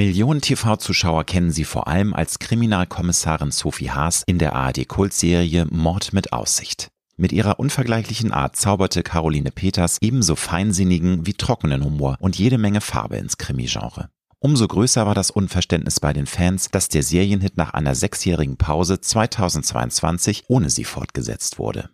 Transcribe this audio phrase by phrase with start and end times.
[0.00, 6.32] Millionen TV-Zuschauer kennen sie vor allem als Kriminalkommissarin Sophie Haas in der ARD-Kultserie Mord mit
[6.32, 6.88] Aussicht.
[7.18, 12.80] Mit ihrer unvergleichlichen Art zauberte Caroline Peters ebenso feinsinnigen wie trockenen Humor und jede Menge
[12.80, 14.08] Farbe ins Krimi-Genre.
[14.38, 19.02] Umso größer war das Unverständnis bei den Fans, dass der Serienhit nach einer sechsjährigen Pause
[19.02, 21.90] 2022 ohne sie fortgesetzt wurde.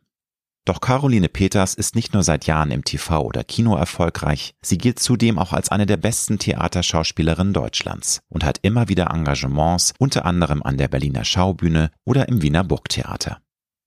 [0.66, 4.98] Doch Caroline Peters ist nicht nur seit Jahren im TV oder Kino erfolgreich, sie gilt
[4.98, 10.64] zudem auch als eine der besten Theaterschauspielerinnen Deutschlands und hat immer wieder Engagements, unter anderem
[10.64, 13.38] an der Berliner Schaubühne oder im Wiener Burgtheater.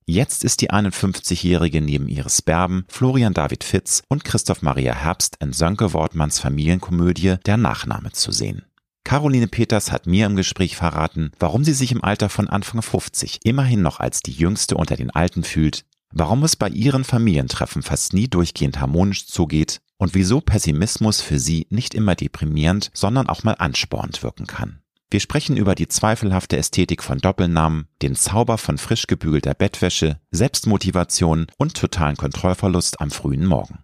[0.05, 5.51] Jetzt ist die 51-Jährige neben ihres Berben, Florian David Fitz und Christoph Maria Herbst in
[5.51, 8.63] Sönke Wortmanns Familienkomödie Der Nachname zu sehen.
[9.03, 13.39] Caroline Peters hat mir im Gespräch verraten, warum sie sich im Alter von Anfang 50
[13.43, 18.13] immerhin noch als die Jüngste unter den Alten fühlt, warum es bei ihren Familientreffen fast
[18.13, 23.53] nie durchgehend harmonisch zugeht und wieso Pessimismus für sie nicht immer deprimierend, sondern auch mal
[23.53, 24.81] anspornend wirken kann.
[25.11, 31.47] Wir sprechen über die zweifelhafte Ästhetik von Doppelnamen, den Zauber von frisch gebügelter Bettwäsche, Selbstmotivation
[31.57, 33.79] und totalen Kontrollverlust am frühen Morgen.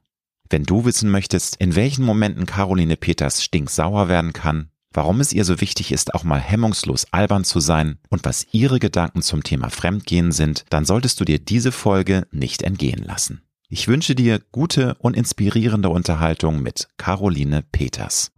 [0.50, 5.46] Wenn du wissen möchtest, in welchen Momenten Caroline Peters stinksauer werden kann, warum es ihr
[5.46, 9.70] so wichtig ist, auch mal hemmungslos albern zu sein und was ihre Gedanken zum Thema
[9.70, 13.42] Fremdgehen sind, dann solltest du dir diese Folge nicht entgehen lassen.
[13.68, 18.32] Ich wünsche dir gute und inspirierende Unterhaltung mit Caroline Peters.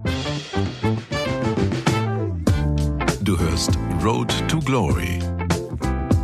[3.21, 5.19] Du hörst Road to Glory.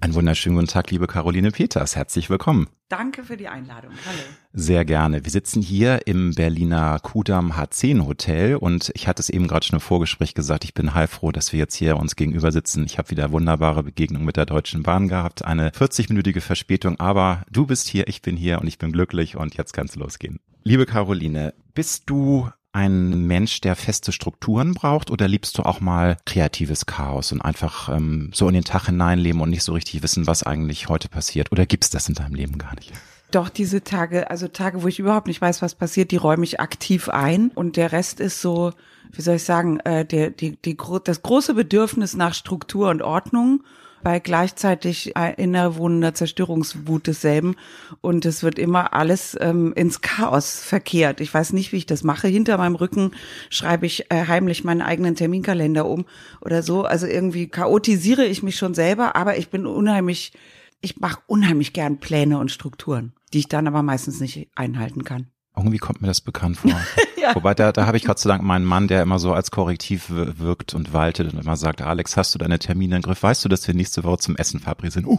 [0.00, 1.96] Einen wunderschönen guten Tag, liebe Caroline Peters.
[1.96, 2.68] Herzlich willkommen.
[2.88, 3.90] Danke für die Einladung.
[4.06, 4.18] Hallo.
[4.52, 5.24] Sehr gerne.
[5.24, 9.78] Wir sitzen hier im Berliner Kudam H10 Hotel und ich hatte es eben gerade schon
[9.78, 12.84] im Vorgespräch gesagt, ich bin heilfroh, dass wir jetzt hier uns gegenüber sitzen.
[12.84, 17.66] Ich habe wieder wunderbare Begegnung mit der Deutschen Bahn gehabt, eine 40-minütige Verspätung, aber du
[17.66, 20.38] bist hier, ich bin hier und ich bin glücklich und jetzt kann es losgehen.
[20.62, 26.18] Liebe Caroline, bist du ein Mensch, der feste Strukturen braucht oder liebst du auch mal
[26.26, 30.26] kreatives Chaos und einfach ähm, so in den Tag hineinleben und nicht so richtig wissen,
[30.26, 31.50] was eigentlich heute passiert?
[31.50, 32.92] Oder gibt's das in deinem Leben gar nicht?
[33.30, 36.60] Doch, diese Tage, also Tage, wo ich überhaupt nicht weiß, was passiert, die räume ich
[36.60, 37.50] aktiv ein.
[37.54, 38.72] Und der Rest ist so,
[39.12, 43.62] wie soll ich sagen, äh, der, die, die, das große Bedürfnis nach Struktur und Ordnung
[44.02, 47.56] bei gleichzeitig innerwohnender Zerstörungswut desselben.
[48.00, 51.20] Und es wird immer alles ähm, ins Chaos verkehrt.
[51.20, 52.28] Ich weiß nicht, wie ich das mache.
[52.28, 53.12] Hinter meinem Rücken
[53.50, 56.06] schreibe ich äh, heimlich meinen eigenen Terminkalender um
[56.40, 56.84] oder so.
[56.84, 60.32] Also irgendwie chaotisiere ich mich schon selber, aber ich bin unheimlich,
[60.80, 65.28] ich mache unheimlich gern Pläne und Strukturen, die ich dann aber meistens nicht einhalten kann.
[65.58, 66.70] Irgendwie kommt mir das bekannt vor.
[67.20, 67.34] ja.
[67.34, 70.04] Wobei, da, da habe ich Gott sei Dank meinen Mann, der immer so als Korrektiv
[70.08, 73.22] wirkt und waltet und immer sagt, Alex, hast du deine Termine im Griff?
[73.22, 75.04] Weißt du, dass wir nächste Woche zum Essen verabreden?
[75.04, 75.18] Uh,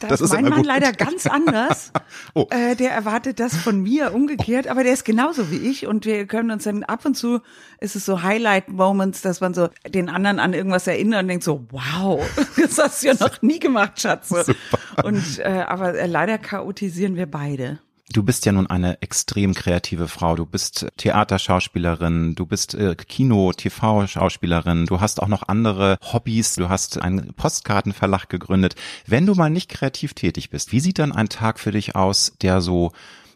[0.00, 0.66] das, das ist mein Mann gut.
[0.66, 1.92] leider ganz anders.
[2.34, 2.46] oh.
[2.50, 6.26] äh, der erwartet das von mir umgekehrt, aber der ist genauso wie ich und wir
[6.26, 7.40] können uns dann ab und zu,
[7.78, 11.66] ist es so Highlight-Moments, dass man so den anderen an irgendwas erinnert und denkt so,
[11.70, 12.20] wow,
[12.56, 14.44] das hast du ja noch nie gemacht, Schatze.
[14.44, 15.04] Super.
[15.04, 17.78] Und äh, aber äh, leider chaotisieren wir beide.
[18.12, 20.34] Du bist ja nun eine extrem kreative Frau.
[20.34, 26.68] Du bist Theaterschauspielerin, du bist äh, Kino, TV-Schauspielerin, du hast auch noch andere Hobbys, du
[26.68, 28.74] hast einen Postkartenverlag gegründet.
[29.06, 32.32] Wenn du mal nicht kreativ tätig bist, wie sieht dann ein Tag für dich aus,
[32.42, 32.90] der so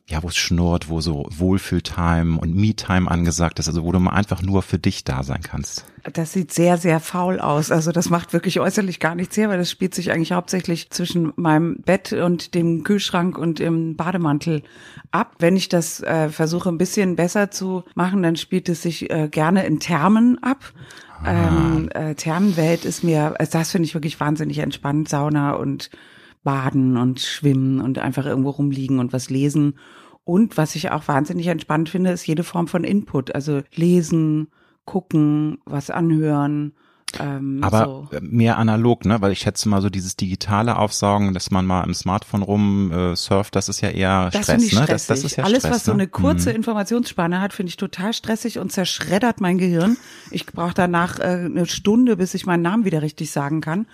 [0.07, 4.13] ja, wo es schnurrt, wo so Wohlfühltime und Me-Time angesagt ist, also wo du mal
[4.13, 5.87] einfach nur für dich da sein kannst.
[6.13, 7.71] Das sieht sehr, sehr faul aus.
[7.71, 11.33] Also das macht wirklich äußerlich gar nichts her, weil das spielt sich eigentlich hauptsächlich zwischen
[11.37, 14.63] meinem Bett und dem Kühlschrank und dem Bademantel
[15.11, 15.37] ab.
[15.39, 19.29] Wenn ich das äh, versuche ein bisschen besser zu machen, dann spielt es sich äh,
[19.29, 20.75] gerne in Thermen ab.
[21.23, 21.49] Ah.
[21.49, 25.89] Ähm, äh, Thermenwelt ist mir, also das finde ich wirklich wahnsinnig entspannt, Sauna und
[26.45, 29.75] baden und schwimmen und einfach irgendwo rumliegen und was lesen.
[30.25, 33.35] Und was ich auch wahnsinnig entspannt finde, ist jede Form von Input.
[33.35, 34.49] Also lesen,
[34.85, 36.73] gucken, was anhören.
[37.21, 38.19] Ähm, Aber so.
[38.21, 39.21] mehr analog, ne?
[39.21, 43.15] Weil ich schätze mal so dieses digitale Aufsaugen, dass man mal im Smartphone rum äh,
[43.15, 44.85] surft, das ist ja eher das Stress, ne?
[44.87, 46.57] Das, das ist ja Alles, Stress, was so eine kurze mhm.
[46.57, 49.97] Informationsspanne hat, finde ich total stressig und zerschreddert mein Gehirn.
[50.31, 53.87] Ich brauche danach äh, eine Stunde, bis ich meinen Namen wieder richtig sagen kann.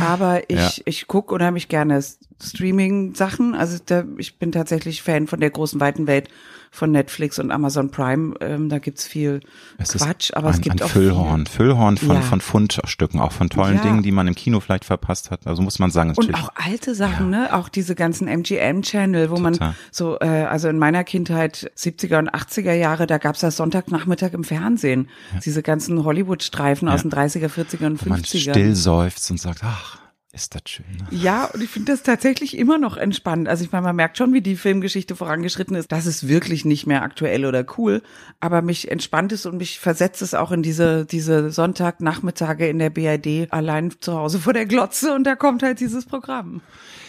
[0.00, 0.82] Aber ich, Ja.
[0.84, 2.02] ich gucke unheimlich gerne
[2.42, 3.54] Streaming-Sachen.
[3.54, 6.28] Also da, ich bin tatsächlich Fan von der großen weiten Welt
[6.76, 8.34] von Netflix und Amazon Prime.
[8.40, 9.40] Ähm, da gibt's viel
[9.78, 12.20] Es Quatsch, aber ein, es gibt ein auch Füllhorn, Füllhorn von, Ja.
[12.20, 13.82] von Fundstücken, auch von tollen Ja.
[13.82, 15.46] Dingen, die man im Kino vielleicht verpasst hat.
[15.46, 17.54] Also muss man sagen, ist Und natürlich- auch alte Sachen, ne?
[17.54, 19.58] Auch diese ganzen MGM-Channel, wo Total.
[19.58, 24.32] man so, äh, also in meiner Kindheit, 70er und 80er Jahre, da gab's das Sonntagnachmittag
[24.34, 25.08] im Fernsehen.
[25.44, 28.50] Diese ganzen Hollywood-Streifen aus den 30er, 40er und wo man 50er.
[28.52, 29.98] still seufzt und sagt, ach,
[30.36, 30.84] ist das schön.
[30.90, 31.06] Ne?
[31.10, 33.48] Ja, und ich finde das tatsächlich immer noch entspannend.
[33.48, 35.90] Also ich meine, man merkt schon, wie die Filmgeschichte vorangeschritten ist.
[35.90, 38.02] Das ist wirklich nicht mehr aktuell oder cool.
[38.38, 42.90] Aber mich entspannt es und mich versetzt es auch in diese, diese Sonntagnachmittage in der
[42.90, 46.60] BRD allein zu Hause vor der Glotze und da kommt halt dieses Programm.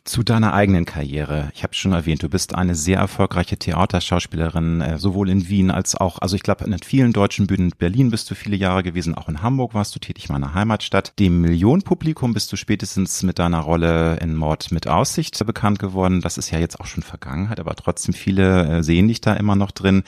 [0.07, 1.51] Zu deiner eigenen Karriere.
[1.54, 5.95] Ich habe schon erwähnt, du bist eine sehr erfolgreiche Theaterschauspielerin, äh, sowohl in Wien als
[5.95, 7.71] auch, also ich glaube, in vielen deutschen Bühnen.
[7.71, 11.12] In Berlin bist du viele Jahre gewesen, auch in Hamburg warst du tätig, meiner Heimatstadt.
[11.19, 16.21] Dem Millionenpublikum bist du spätestens mit deiner Rolle in Mord mit Aussicht bekannt geworden.
[16.21, 19.57] Das ist ja jetzt auch schon Vergangenheit, aber trotzdem viele äh, sehen dich da immer
[19.57, 20.04] noch drin.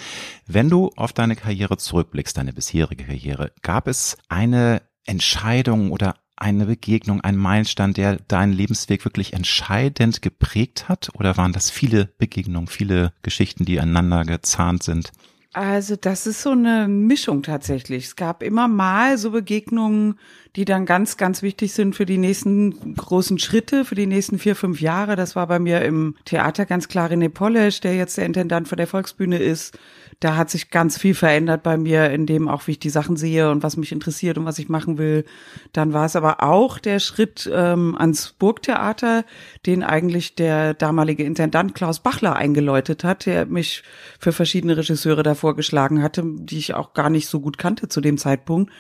[0.48, 6.66] Wenn du auf deine Karriere zurückblickst, deine bisherige Karriere, gab es eine Entscheidung oder eine
[6.66, 11.10] Begegnung, ein Meilenstein, der deinen Lebensweg wirklich entscheidend geprägt hat?
[11.14, 15.12] Oder waren das viele Begegnungen, viele Geschichten, die aneinander gezahnt sind?
[15.60, 18.06] Also das ist so eine Mischung tatsächlich.
[18.06, 20.16] Es gab immer mal so Begegnungen,
[20.56, 24.56] die dann ganz, ganz wichtig sind für die nächsten großen Schritte, für die nächsten vier,
[24.56, 25.18] fünf Jahre.
[25.18, 28.78] Das war bei mir im Theater ganz klar René Polesch, der jetzt der Intendant von
[28.78, 29.78] der Volksbühne ist.
[30.22, 33.16] Da hat sich ganz viel verändert bei mir, in dem auch, wie ich die Sachen
[33.16, 35.24] sehe und was mich interessiert und was ich machen will.
[35.72, 39.24] Dann war es aber auch der Schritt ähm, ans Burgtheater,
[39.66, 43.84] den eigentlich der damalige Intendant Klaus Bachler eingeläutet hat, der mich
[44.20, 48.02] für verschiedene Regisseure da vorgeschlagen hatte, die ich auch gar nicht so gut kannte zu
[48.02, 48.72] dem Zeitpunkt.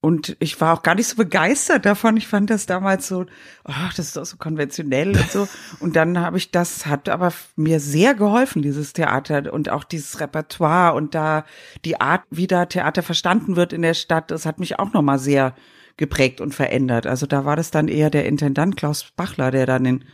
[0.00, 2.16] Und ich war auch gar nicht so begeistert davon.
[2.16, 3.26] Ich fand das damals so,
[3.62, 5.48] ach, das ist doch so konventionell und so.
[5.80, 10.20] Und dann habe ich das, hat aber mir sehr geholfen, dieses Theater und auch dieses
[10.20, 11.44] Repertoire und da
[11.84, 15.18] die Art, wie da Theater verstanden wird in der Stadt, das hat mich auch nochmal
[15.18, 15.54] sehr
[15.96, 17.06] geprägt und verändert.
[17.06, 20.04] Also da war das dann eher der Intendant Klaus Bachler, der dann in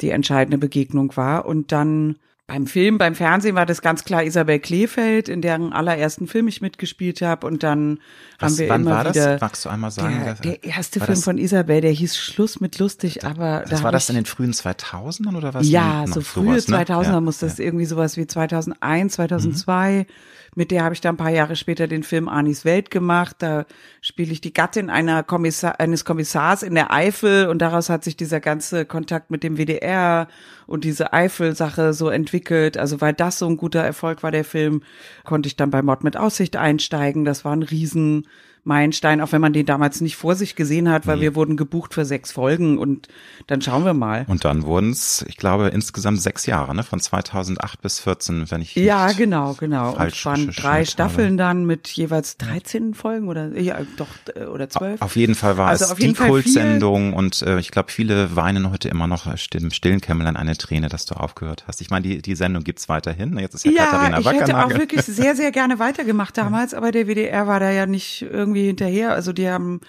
[0.00, 1.46] die entscheidende Begegnung war.
[1.46, 6.28] Und dann beim Film, beim Fernsehen war das ganz klar Isabel Kleefeld, in deren allerersten
[6.28, 7.46] Film ich mitgespielt habe.
[7.46, 7.98] Und dann
[8.38, 9.32] Was, haben wir wann immer war wieder.
[9.32, 9.40] das?
[9.40, 10.20] Magst du einmal sagen?
[10.24, 13.84] Der, der erste Film das- von Isabel, der hieß Schluss mit lustig, aber Das da
[13.84, 15.68] war das in den frühen 2000ern oder was?
[15.68, 16.76] ja, so frühe sowas, ne?
[16.76, 17.64] 2000er Ja, muss das ja.
[17.64, 19.98] irgendwie sowas wie 2001, 2002.
[20.08, 20.12] Mhm.
[20.58, 23.36] Mit der habe ich dann ein paar Jahre später den Film Anis Welt gemacht.
[23.40, 23.66] Da
[24.00, 28.16] spiele ich die Gattin einer Kommissar, eines Kommissars in der Eifel und daraus hat sich
[28.16, 30.28] dieser ganze Kontakt mit dem WDR
[30.66, 32.78] und diese Eifel-Sache so entwickelt.
[32.78, 34.82] Also weil das so ein guter Erfolg war, der Film,
[35.24, 37.26] konnte ich dann bei Mord mit Aussicht einsteigen.
[37.26, 38.25] Das war ein riesen
[38.66, 41.94] Meilenstein, auch wenn man den damals nicht vor sich gesehen hat, weil wir wurden gebucht
[41.94, 43.08] für sechs Folgen und
[43.46, 44.24] dann schauen wir mal.
[44.28, 46.82] Und dann wurden es, ich glaube, insgesamt sechs Jahre, ne?
[46.82, 49.92] Von 2008 bis 14, wenn ich Ja, nicht genau, genau.
[49.92, 50.84] Und es waren drei.
[50.84, 55.00] Staffeln dann mit jeweils 13 Folgen oder ja, doch äh, oder zwölf.
[55.02, 58.88] Auf jeden Fall war Also es die Kultsendung und äh, ich glaube, viele weinen heute
[58.88, 61.80] immer noch äh, im stillen Kämmerlein eine Träne, dass du aufgehört hast.
[61.80, 63.38] Ich meine, die, die Sendung gibt's weiterhin.
[63.38, 66.92] Jetzt ist ja, Ja, Katharina ich hätte auch wirklich sehr, sehr gerne weitergemacht damals, aber
[66.92, 69.12] der WDR war da ja nicht irgendwie hinterher.
[69.12, 69.80] Also die haben,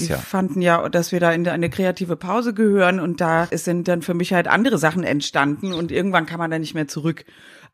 [0.00, 3.88] die ja- fanden ja, dass wir da in eine kreative Pause gehören und da sind
[3.88, 7.24] dann für mich halt andere Sachen entstanden und irgendwann kann man da nicht mehr zurück.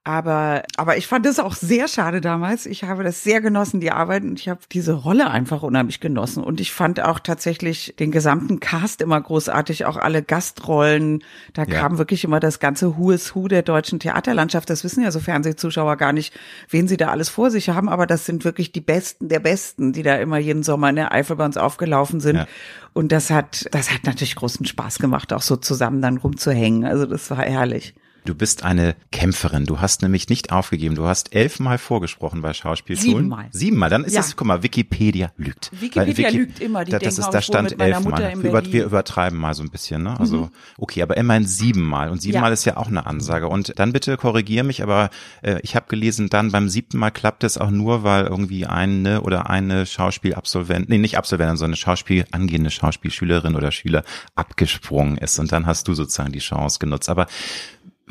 [0.03, 2.65] Aber, aber ich fand das auch sehr schade damals.
[2.65, 6.43] Ich habe das sehr genossen, die Arbeit, und ich habe diese Rolle einfach unheimlich genossen.
[6.43, 11.23] Und ich fand auch tatsächlich den gesamten Cast immer großartig, auch alle Gastrollen.
[11.53, 11.81] Da Ja.
[11.81, 14.71] kam wirklich immer das ganze Who is Who der deutschen Theaterlandschaft.
[14.71, 16.33] Das wissen ja so Fernsehzuschauer gar nicht,
[16.71, 17.91] wen sie da alles vor sich haben.
[17.91, 21.13] Aber das sind wirklich die Besten der Besten, die da immer jeden Sommer in der
[21.13, 22.37] Eifel bei uns aufgelaufen sind.
[22.37, 22.47] Ja.
[22.95, 26.87] Und das hat, das hat natürlich großen Spaß gemacht, auch so zusammen dann rumzuhängen.
[26.87, 27.95] Also das war herrlich.
[28.25, 29.65] Du bist eine Kämpferin.
[29.67, 30.95] Du hast nämlich nicht aufgegeben.
[30.95, 33.17] Du hast elfmal vorgesprochen bei Schauspielschulen.
[33.17, 33.47] Siebenmal.
[33.51, 33.91] Siebenmal.
[33.91, 34.21] Dann ist Ja.
[34.21, 35.71] das, guck mal, Wikipedia lügt.
[35.81, 36.85] Wikipedia Weil lügt immer.
[36.85, 38.33] Die da, das ist, da stand elfmal.
[38.35, 38.61] Über.
[38.63, 38.73] Mhm.
[38.73, 40.19] wir übertreiben mal so ein bisschen, ne?
[40.21, 42.11] Also, okay, aber immerhin siebenmal.
[42.11, 42.55] Und siebenmal Ja.
[42.55, 43.49] ist ja auch eine Ansage.
[43.49, 45.11] Und dann bitte korrigier mich, aber
[45.43, 49.23] äh, ich habe gelesen, dann beim siebten Mal klappt es auch nur, weil irgendwie eine
[49.23, 55.39] oder eine Schauspielabsolvent, nee, nicht Absolventin, sondern eine Schauspiel, angehende Schauspielschülerin oder Schüler abgesprungen ist.
[55.39, 57.09] Und dann hast du sozusagen die Chance genutzt.
[57.09, 57.27] Aber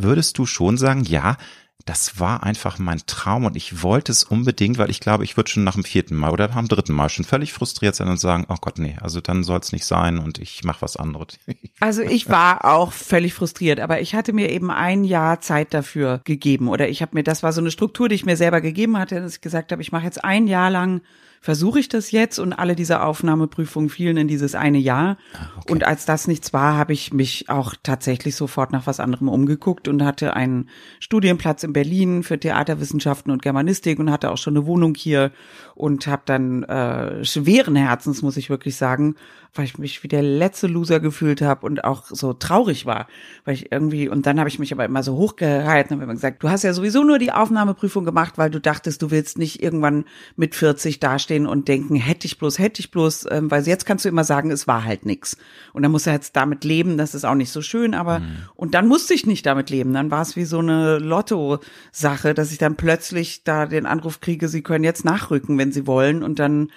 [0.03, 1.37] würdest du schon sagen, ja,
[1.85, 5.49] das war einfach mein Traum und ich wollte es unbedingt, weil ich glaube, ich würde
[5.49, 8.19] schon nach dem vierten Mal oder nach dem dritten Mal schon völlig frustriert sein und
[8.19, 11.39] sagen, oh Gott, nee, also dann soll es nicht sein und ich mache was anderes.
[11.81, 16.19] Also ich war auch völlig frustriert, aber ich hatte mir eben ein Jahr Zeit dafür
[16.25, 18.97] gegeben oder ich habe mir, das war so eine Struktur, die ich mir selber gegeben
[18.97, 21.01] hatte, dass ich gesagt habe, ich mache jetzt ein Jahr lang
[21.41, 25.17] versuche ich das jetzt und alle diese Aufnahmeprüfungen fielen in dieses eine Jahr.
[25.33, 25.71] Ah, okay.
[25.71, 29.87] Und als das nichts war, habe ich mich auch tatsächlich sofort nach was anderem umgeguckt
[29.87, 30.69] und hatte einen
[30.99, 35.31] Studienplatz in Berlin für Theaterwissenschaften und Germanistik und hatte auch schon eine Wohnung hier
[35.79, 39.15] und habe dann äh, schweren Herzens, muss ich wirklich sagen,
[39.53, 43.07] weil ich mich wie der letzte Loser gefühlt habe und auch so traurig war,
[43.45, 46.13] weil ich irgendwie und dann habe ich mich aber immer so hochgehalten und habe immer
[46.13, 49.63] gesagt, du hast ja sowieso nur die Aufnahmeprüfung gemacht, weil du dachtest, du willst nicht
[49.63, 50.05] irgendwann
[50.35, 54.05] mit 40 dastehen und denken, hätte ich bloß, hätte ich bloß, ähm, weil jetzt kannst
[54.05, 55.37] du immer sagen, es war halt nix.
[55.73, 58.37] Und dann musst du jetzt damit leben, das ist auch nicht so schön, aber mhm.
[58.55, 62.51] und dann musste ich nicht damit leben, dann war es wie so eine Lotto-Sache, dass
[62.51, 66.23] ich dann plötzlich da den Anruf kriege, sie können jetzt nachrücken, wenn sie wollen.
[66.23, 66.71] Und dann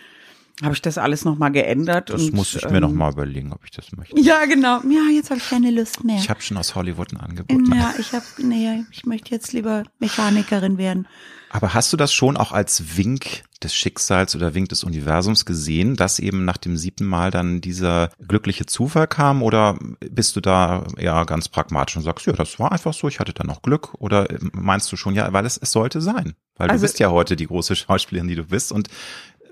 [0.62, 2.10] habe ich das alles nochmal geändert.
[2.10, 4.18] Das und, muss ich mir ähm, nochmal überlegen, ob ich das möchte.
[4.20, 4.80] Ja, genau.
[4.82, 6.16] Ja, jetzt habe ich keine Lust mehr.
[6.16, 7.68] Ich habe schon aus Hollywood ein Angebot.
[7.74, 11.08] Ja, ich habe, nee, ich möchte jetzt lieber Mechanikerin werden.
[11.54, 15.96] Aber hast du das schon auch als Wink des Schicksals oder Wink des Universums gesehen,
[15.96, 19.42] dass eben nach dem siebten Mal dann dieser glückliche Zufall kam?
[19.42, 23.20] Oder bist du da ja ganz pragmatisch und sagst, ja, das war einfach so, ich
[23.20, 23.92] hatte dann auch Glück?
[23.98, 26.34] Oder meinst du schon, ja, weil es, es sollte sein?
[26.56, 28.88] Weil also, du bist ja heute die große Schauspielerin, die du bist und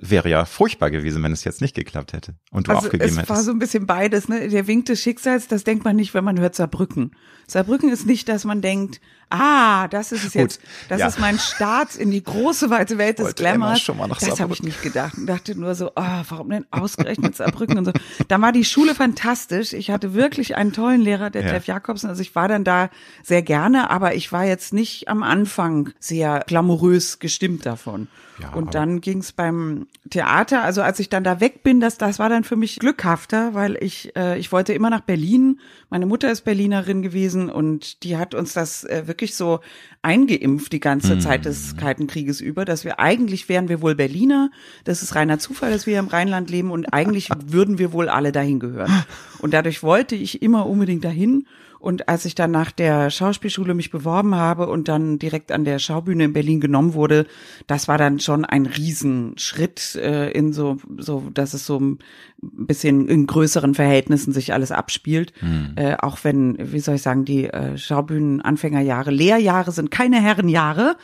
[0.00, 3.16] wäre ja furchtbar gewesen, wenn es jetzt nicht geklappt hätte und du also aufgegeben es
[3.18, 3.30] hättest.
[3.30, 4.48] Es war so ein bisschen beides, ne?
[4.48, 7.14] Der Wink des Schicksals, das denkt man nicht, wenn man hört Saarbrücken.
[7.46, 11.06] Saarbrücken ist nicht, dass man denkt, ah, das ist es jetzt, das ja.
[11.06, 13.80] ist mein Start in die große weite Welt des Wollte Glamours.
[13.80, 16.50] Schon mal nach das habe ich nicht gedacht und dachte nur so, ah, oh, warum
[16.50, 17.92] denn ausgerechnet Saarbrücken und so.
[18.28, 19.72] Da war die Schule fantastisch.
[19.72, 21.52] Ich hatte wirklich einen tollen Lehrer, der ja.
[21.52, 22.10] Jeff Jakobsen.
[22.10, 22.90] Also ich war dann da
[23.22, 28.08] sehr gerne, aber ich war jetzt nicht am Anfang sehr glamourös gestimmt davon.
[28.40, 31.98] Ja, und dann ging es beim Theater, also als ich dann da weg bin, das,
[31.98, 35.60] das war dann für mich glückhafter, weil ich, äh, ich wollte immer nach Berlin.
[35.90, 39.60] Meine Mutter ist Berlinerin gewesen und die hat uns das äh, wirklich so
[40.02, 41.20] eingeimpft die ganze mhm.
[41.20, 44.50] Zeit des Kalten Krieges über, dass wir eigentlich wären wir wohl Berliner.
[44.84, 48.32] Das ist reiner Zufall, dass wir im Rheinland leben und eigentlich würden wir wohl alle
[48.32, 49.04] dahin gehören.
[49.38, 51.46] Und dadurch wollte ich immer unbedingt dahin.
[51.80, 55.78] Und als ich dann nach der Schauspielschule mich beworben habe und dann direkt an der
[55.78, 57.26] Schaubühne in Berlin genommen wurde,
[57.66, 61.98] das war dann schon ein Riesenschritt äh, in so, so, dass es so ein
[62.40, 65.32] bisschen in größeren Verhältnissen sich alles abspielt.
[65.40, 65.72] Mhm.
[65.76, 70.96] Äh, auch wenn, wie soll ich sagen, die äh, Schaubühnen-Anfängerjahre, Lehrjahre sind keine Herrenjahre.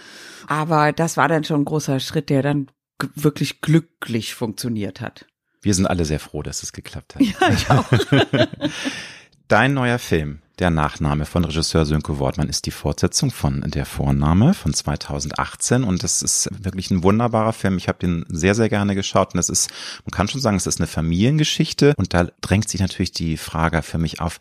[0.47, 2.67] Aber das war dann schon ein großer Schritt, der dann
[3.15, 5.27] wirklich glücklich funktioniert hat.
[5.63, 7.23] Wir sind alle sehr froh, dass es geklappt hat.
[7.23, 7.91] Ja, ich auch.
[9.49, 14.55] Dein neuer Film, der Nachname von Regisseur Sönke Wortmann ist die Fortsetzung von Der Vorname
[14.55, 17.77] von 2018 und das ist wirklich ein wunderbarer Film.
[17.77, 19.71] Ich habe den sehr, sehr gerne geschaut und das ist,
[20.05, 23.83] man kann schon sagen, es ist eine Familiengeschichte und da drängt sich natürlich die Frage
[23.83, 24.41] für mich auf,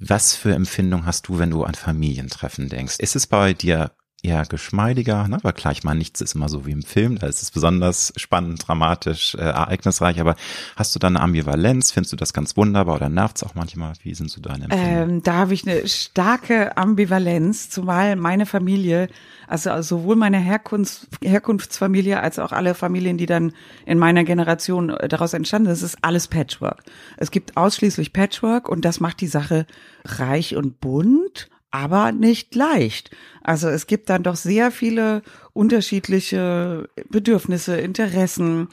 [0.00, 2.96] was für Empfindung hast du, wenn du an Familientreffen denkst?
[2.98, 3.90] Ist es bei dir
[4.22, 5.38] eher geschmeidiger, ne?
[5.42, 8.12] weil klar, ich meine, nichts ist immer so wie im Film, da ist es besonders
[8.16, 10.34] spannend, dramatisch, äh, ereignisreich, aber
[10.74, 14.14] hast du da eine Ambivalenz, findest du das ganz wunderbar oder nervt's auch manchmal, wie
[14.14, 15.10] sind so deine Empfindungen?
[15.10, 19.08] Ähm, da habe ich eine starke Ambivalenz, zumal meine Familie,
[19.46, 23.52] also sowohl meine Herkunfts Herkunftsfamilie als auch alle Familien, die dann
[23.86, 26.82] in meiner Generation äh, daraus entstanden sind, das ist alles Patchwork.
[27.18, 29.66] Es gibt ausschließlich Patchwork und das macht die Sache
[30.04, 33.10] reich und bunt aber nicht leicht.
[33.42, 35.22] Also es gibt dann doch sehr viele
[35.52, 38.68] unterschiedliche Bedürfnisse, Interessen,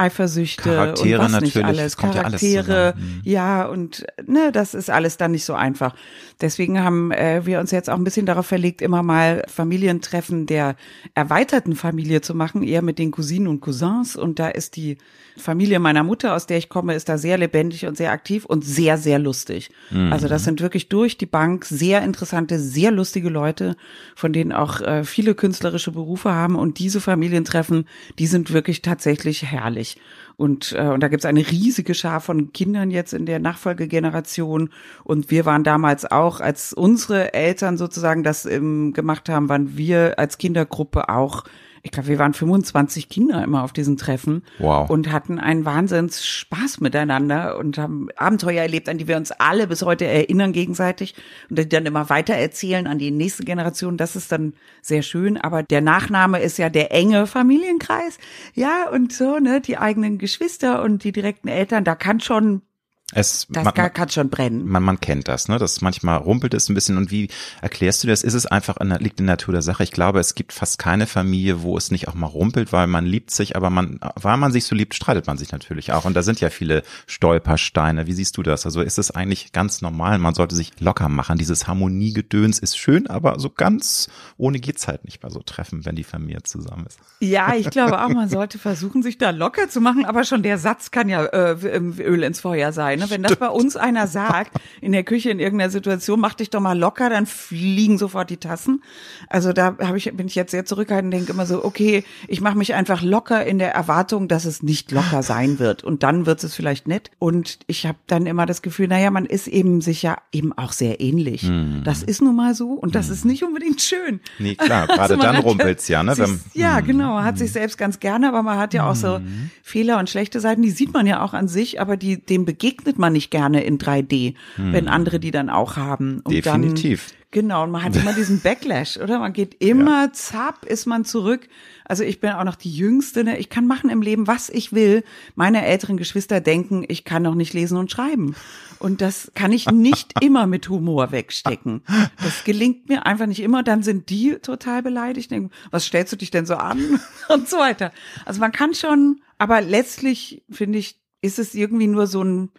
[0.00, 3.20] Eifersüchte Charaktere und was nicht alles, Charaktere, ja, alles mhm.
[3.24, 5.94] ja, und ne, das ist alles dann nicht so einfach.
[6.40, 10.76] Deswegen haben äh, wir uns jetzt auch ein bisschen darauf verlegt, immer mal Familientreffen der
[11.14, 14.16] erweiterten Familie zu machen, eher mit den Cousinen und Cousins.
[14.16, 14.96] Und da ist die
[15.36, 18.64] Familie meiner Mutter, aus der ich komme, ist da sehr lebendig und sehr aktiv und
[18.64, 19.70] sehr, sehr lustig.
[19.90, 20.12] Mhm.
[20.12, 23.76] Also das sind wirklich durch die Bank sehr interessante, sehr lustige Leute,
[24.14, 26.56] von denen auch äh, viele künstlerische Berufe haben.
[26.56, 27.86] Und diese Familientreffen,
[28.18, 29.89] die sind wirklich tatsächlich herrlich.
[30.36, 34.70] Und, äh, und da gibt's eine riesige Schar von Kindern jetzt in der Nachfolgegeneration.
[35.04, 40.18] Und wir waren damals auch, als unsere Eltern sozusagen das ähm, gemacht haben, waren wir
[40.18, 41.44] als Kindergruppe auch
[41.82, 44.88] ich glaube, wir waren 25 Kinder immer auf diesen Treffen wow.
[44.90, 49.66] und hatten einen Wahnsinns Spaß miteinander und haben Abenteuer erlebt, an die wir uns alle
[49.66, 51.14] bis heute erinnern gegenseitig
[51.48, 53.96] und die dann immer weiter erzählen an die nächste Generation.
[53.96, 55.38] Das ist dann sehr schön.
[55.38, 58.18] Aber der Nachname ist ja der enge Familienkreis.
[58.54, 62.62] Ja, und so, ne, die eigenen Geschwister und die direkten Eltern, da kann schon
[63.12, 64.66] Es, Das man, kann, kann schon brennen.
[64.66, 65.58] man, man kennt das, ne?
[65.58, 66.96] Das manchmal rumpelt es ein bisschen.
[66.96, 67.28] Und wie
[67.60, 68.22] erklärst du das?
[68.22, 69.82] Ist es einfach in der, liegt in der Natur der Sache?
[69.82, 73.06] Ich glaube, es gibt fast keine Familie, wo es nicht auch mal rumpelt, weil man
[73.06, 76.04] liebt sich, aber man, weil man sich so liebt, streitet man sich natürlich auch.
[76.04, 78.06] Und da sind ja viele Stolpersteine.
[78.06, 78.64] Wie siehst du das?
[78.64, 80.18] Also ist es eigentlich ganz normal?
[80.18, 81.38] Man sollte sich locker machen.
[81.38, 85.96] Dieses Harmoniegedöns ist schön, aber so ganz ohne geht's halt nicht mal so treffen, wenn
[85.96, 86.98] die Familie zusammen ist.
[87.20, 90.58] Ja, ich glaube auch, man sollte versuchen, sich da locker zu machen, aber schon der
[90.58, 91.56] Satz kann ja äh,
[91.98, 92.99] Öl ins Feuer sein.
[93.00, 93.06] Ne?
[93.10, 96.60] Wenn das bei uns einer sagt, in der Küche in irgendeiner Situation, mach dich doch
[96.60, 98.82] mal locker, dann fliegen sofort die Tassen.
[99.28, 102.40] Also da hab ich, bin ich jetzt sehr zurückhaltend und denke immer so, okay, ich
[102.40, 105.82] mache mich einfach locker in der Erwartung, dass es nicht locker sein wird.
[105.82, 107.10] Und dann wird es vielleicht nett.
[107.18, 110.72] Und ich habe dann immer das Gefühl, naja, man ist eben sich ja eben auch
[110.72, 111.44] sehr ähnlich.
[111.44, 111.82] Mhm.
[111.84, 114.20] Das ist nun mal so und das ist nicht unbedingt schön.
[114.38, 116.14] Nee, klar, gerade man dann rumpelt's ja, ne?
[116.14, 117.14] sich- Wenn- ja, genau.
[117.14, 119.20] Man hat sich selbst ganz gerne, aber man hat ja auch so
[119.62, 122.89] Fehler und schlechte Seiten, die sieht man ja auch an sich, aber die, dem begegnet
[122.98, 126.20] man nicht gerne in 3D, wenn andere die dann auch haben.
[126.24, 127.08] Und Definitiv.
[127.08, 129.18] Dann, genau, und man hat immer diesen Backlash, oder?
[129.18, 131.48] Man geht immer, zapp, ist man zurück.
[131.84, 133.38] Also ich bin auch noch die Jüngste, ne?
[133.38, 135.02] ich kann machen im Leben, was ich will.
[135.34, 138.36] Meine älteren Geschwister denken, ich kann noch nicht lesen und schreiben.
[138.78, 141.82] Und das kann ich nicht immer mit Humor wegstecken.
[142.22, 143.62] Das gelingt mir einfach nicht immer.
[143.62, 145.30] Dann sind die total beleidigt.
[145.30, 147.00] Denken, was stellst du dich denn so an?
[147.28, 147.92] Und so weiter.
[148.24, 152.50] Also man kann schon, aber letztlich finde ich, ist es irgendwie nur so ein,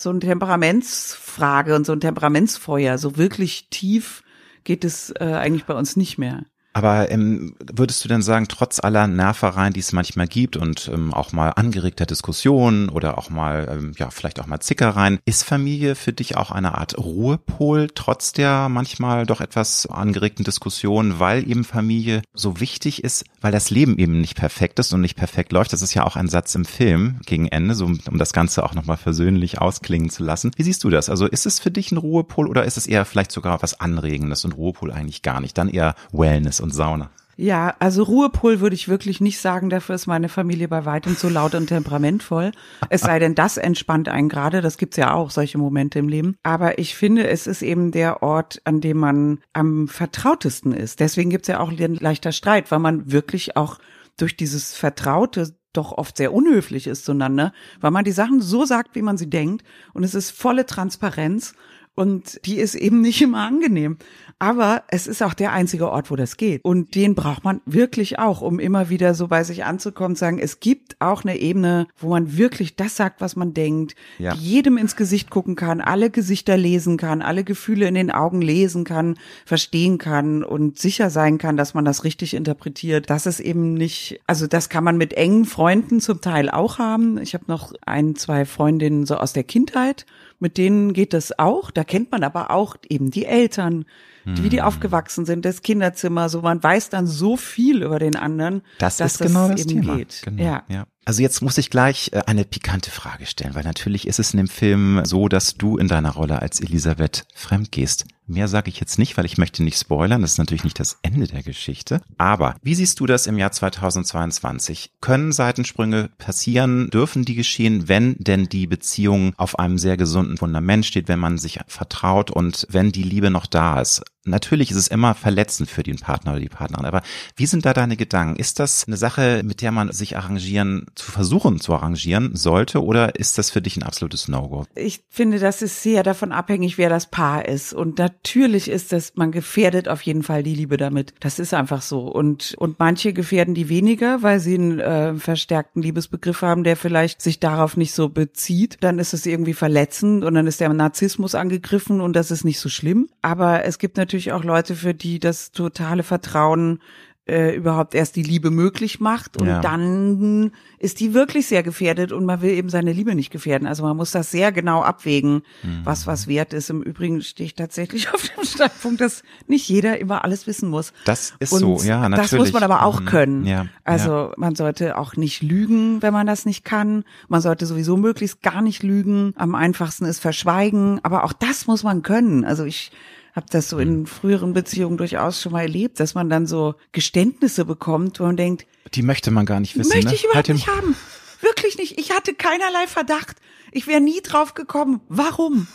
[0.00, 2.98] so ein Temperamentsfrage und so ein Temperamentsfeuer.
[2.98, 4.22] So wirklich tief
[4.62, 6.44] geht es äh, eigentlich bei uns nicht mehr.
[6.78, 11.12] Aber ähm, würdest du denn sagen, trotz aller Nervereien, die es manchmal gibt und ähm,
[11.12, 15.96] auch mal angeregter Diskussionen oder auch mal, ähm, ja, vielleicht auch mal Zickereien, ist Familie
[15.96, 21.64] für dich auch eine Art Ruhepol, trotz der manchmal doch etwas angeregten Diskussionen, weil eben
[21.64, 25.72] Familie so wichtig ist, weil das Leben eben nicht perfekt ist und nicht perfekt läuft.
[25.72, 28.74] Das ist ja auch ein Satz im Film gegen Ende, so um das Ganze auch
[28.74, 30.52] nochmal versöhnlich ausklingen zu lassen.
[30.54, 31.10] Wie siehst du das?
[31.10, 34.44] Also ist es für dich ein Ruhepol oder ist es eher vielleicht sogar was Anregendes
[34.44, 35.58] und Ruhepol eigentlich gar nicht?
[35.58, 37.10] Dann eher Wellness und Sauna.
[37.40, 39.70] Ja, also Ruhepol würde ich wirklich nicht sagen.
[39.70, 42.50] Dafür ist meine Familie bei weitem zu laut und temperamentvoll.
[42.90, 44.60] Es sei denn, das entspannt einen gerade.
[44.60, 46.34] Das gibt's ja auch, solche Momente im Leben.
[46.42, 50.98] Aber ich finde, es ist eben der Ort, an dem man am vertrautesten ist.
[50.98, 53.78] Deswegen gibt's ja auch leichter Streit, weil man wirklich auch
[54.16, 58.96] durch dieses Vertraute doch oft sehr unhöflich ist zueinander, weil man die Sachen so sagt,
[58.96, 59.64] wie man sie denkt.
[59.92, 61.54] Und es ist volle Transparenz.
[61.98, 63.96] Und die ist eben nicht immer angenehm.
[64.40, 66.64] Aber es ist auch der einzige Ort, wo das geht.
[66.64, 70.38] Und den braucht man wirklich auch, um immer wieder so bei sich anzukommen, zu sagen,
[70.38, 74.34] es gibt auch eine Ebene, wo man wirklich das sagt, was man denkt, Ja.
[74.34, 78.40] die jedem ins Gesicht gucken kann, alle Gesichter lesen kann, alle Gefühle in den Augen
[78.40, 83.10] lesen kann, verstehen kann und sicher sein kann, dass man das richtig interpretiert.
[83.10, 87.18] Das ist eben nicht, also das kann man mit engen Freunden zum Teil auch haben.
[87.18, 90.06] Ich habe noch ein, zwei Freundinnen so aus der Kindheit,
[90.38, 91.70] mit denen geht das auch.
[91.70, 93.84] Da kennt man aber auch eben die Eltern,
[94.24, 98.14] die, wie die aufgewachsen sind, das Kinderzimmer, so man weiß dann so viel über den
[98.14, 99.96] anderen, Das dass ist genau das eben Thema.
[99.96, 100.20] geht.
[100.22, 100.62] Genau, Ja.
[100.68, 100.86] ja.
[101.08, 104.36] Also jetzt muss ich gleich äh, eine pikante Frage stellen, weil natürlich ist es in
[104.36, 108.04] dem Film so, dass du in deiner Rolle als Elisabeth fremd gehst.
[108.26, 110.20] Mehr sage ich jetzt nicht, weil ich möchte nicht spoilern.
[110.20, 112.02] Das ist natürlich nicht das Ende der Geschichte.
[112.18, 114.90] Aber wie siehst du das im Jahr 2022?
[115.00, 116.90] Können Seitensprünge passieren?
[116.90, 121.38] Dürfen die geschehen, wenn denn die Beziehung auf einem sehr gesunden Fundament steht, wenn man
[121.38, 124.02] sich vertraut und wenn die Liebe noch da ist?
[124.26, 126.84] Natürlich ist es immer verletzend für den Partner oder die Partnerin.
[126.84, 127.00] Aber
[127.36, 128.38] wie sind da deine Gedanken?
[128.38, 132.82] Ist das eine Sache, mit der man sich arrangieren, zu versuchen zu arrangieren sollte?
[132.84, 134.66] Oder ist das für dich ein absolutes No-Go?
[134.74, 137.72] Ich finde, das ist sehr davon abhängig, wer das Paar ist.
[137.72, 141.14] Und natürlich ist das, man gefährdet auf jeden Fall die Liebe damit.
[141.20, 142.00] Das ist einfach so.
[142.00, 147.22] Und, und manche gefährden die weniger, weil sie einen äh, verstärkten Liebesbegriff haben, der vielleicht
[147.22, 148.78] sich darauf nicht so bezieht.
[148.80, 152.60] Dann ist es irgendwie verletzend und dann ist der Narzissmus angegriffen und das ist nicht
[152.60, 153.08] so schlimm.
[153.22, 156.80] Aber es gibt natürlich auch Leute, für die das totale Vertrauen
[157.28, 159.60] äh, überhaupt erst die Liebe möglich macht und Ja.
[159.60, 163.66] dann ist die wirklich sehr gefährdet und man will eben seine Liebe nicht gefährden.
[163.68, 165.80] Also man muss das sehr genau abwägen, Mhm.
[165.84, 166.70] was was wert ist.
[166.70, 170.92] Im Übrigen stehe ich tatsächlich auf dem Standpunkt, dass nicht jeder immer alles wissen muss.
[171.04, 172.30] Das ist und so, ja, natürlich.
[172.30, 173.04] Das muss man aber auch Mhm.
[173.04, 173.46] können.
[173.46, 177.04] Ja, also man sollte auch nicht lügen, wenn man das nicht kann.
[177.28, 179.32] Man sollte sowieso möglichst gar nicht lügen.
[179.36, 181.00] Am einfachsten ist verschweigen.
[181.02, 182.44] Aber auch das muss man können.
[182.44, 182.90] Also ich
[183.34, 187.64] habe das so in früheren Beziehungen durchaus schon mal erlebt, dass man dann so Geständnisse
[187.64, 189.90] bekommt, wo man denkt, Die möchte man gar nicht wissen.
[189.90, 190.14] möchte ne?
[190.14, 190.96] ich überhaupt den- nicht haben.
[191.40, 192.00] Wirklich nicht.
[192.00, 193.36] Ich hatte keinerlei Verdacht.
[193.70, 195.00] Ich wäre nie drauf gekommen.
[195.08, 195.68] Warum?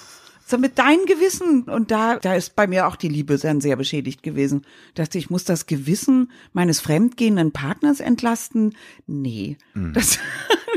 [0.45, 1.63] So mit deinem Gewissen.
[1.63, 4.65] Und da, da ist bei mir auch die Liebe dann sehr beschädigt gewesen.
[4.95, 8.75] Dachte ich, muss das Gewissen meines fremdgehenden Partners entlasten?
[9.07, 9.57] Nee.
[9.73, 9.93] Mhm.
[10.03, 10.19] Das,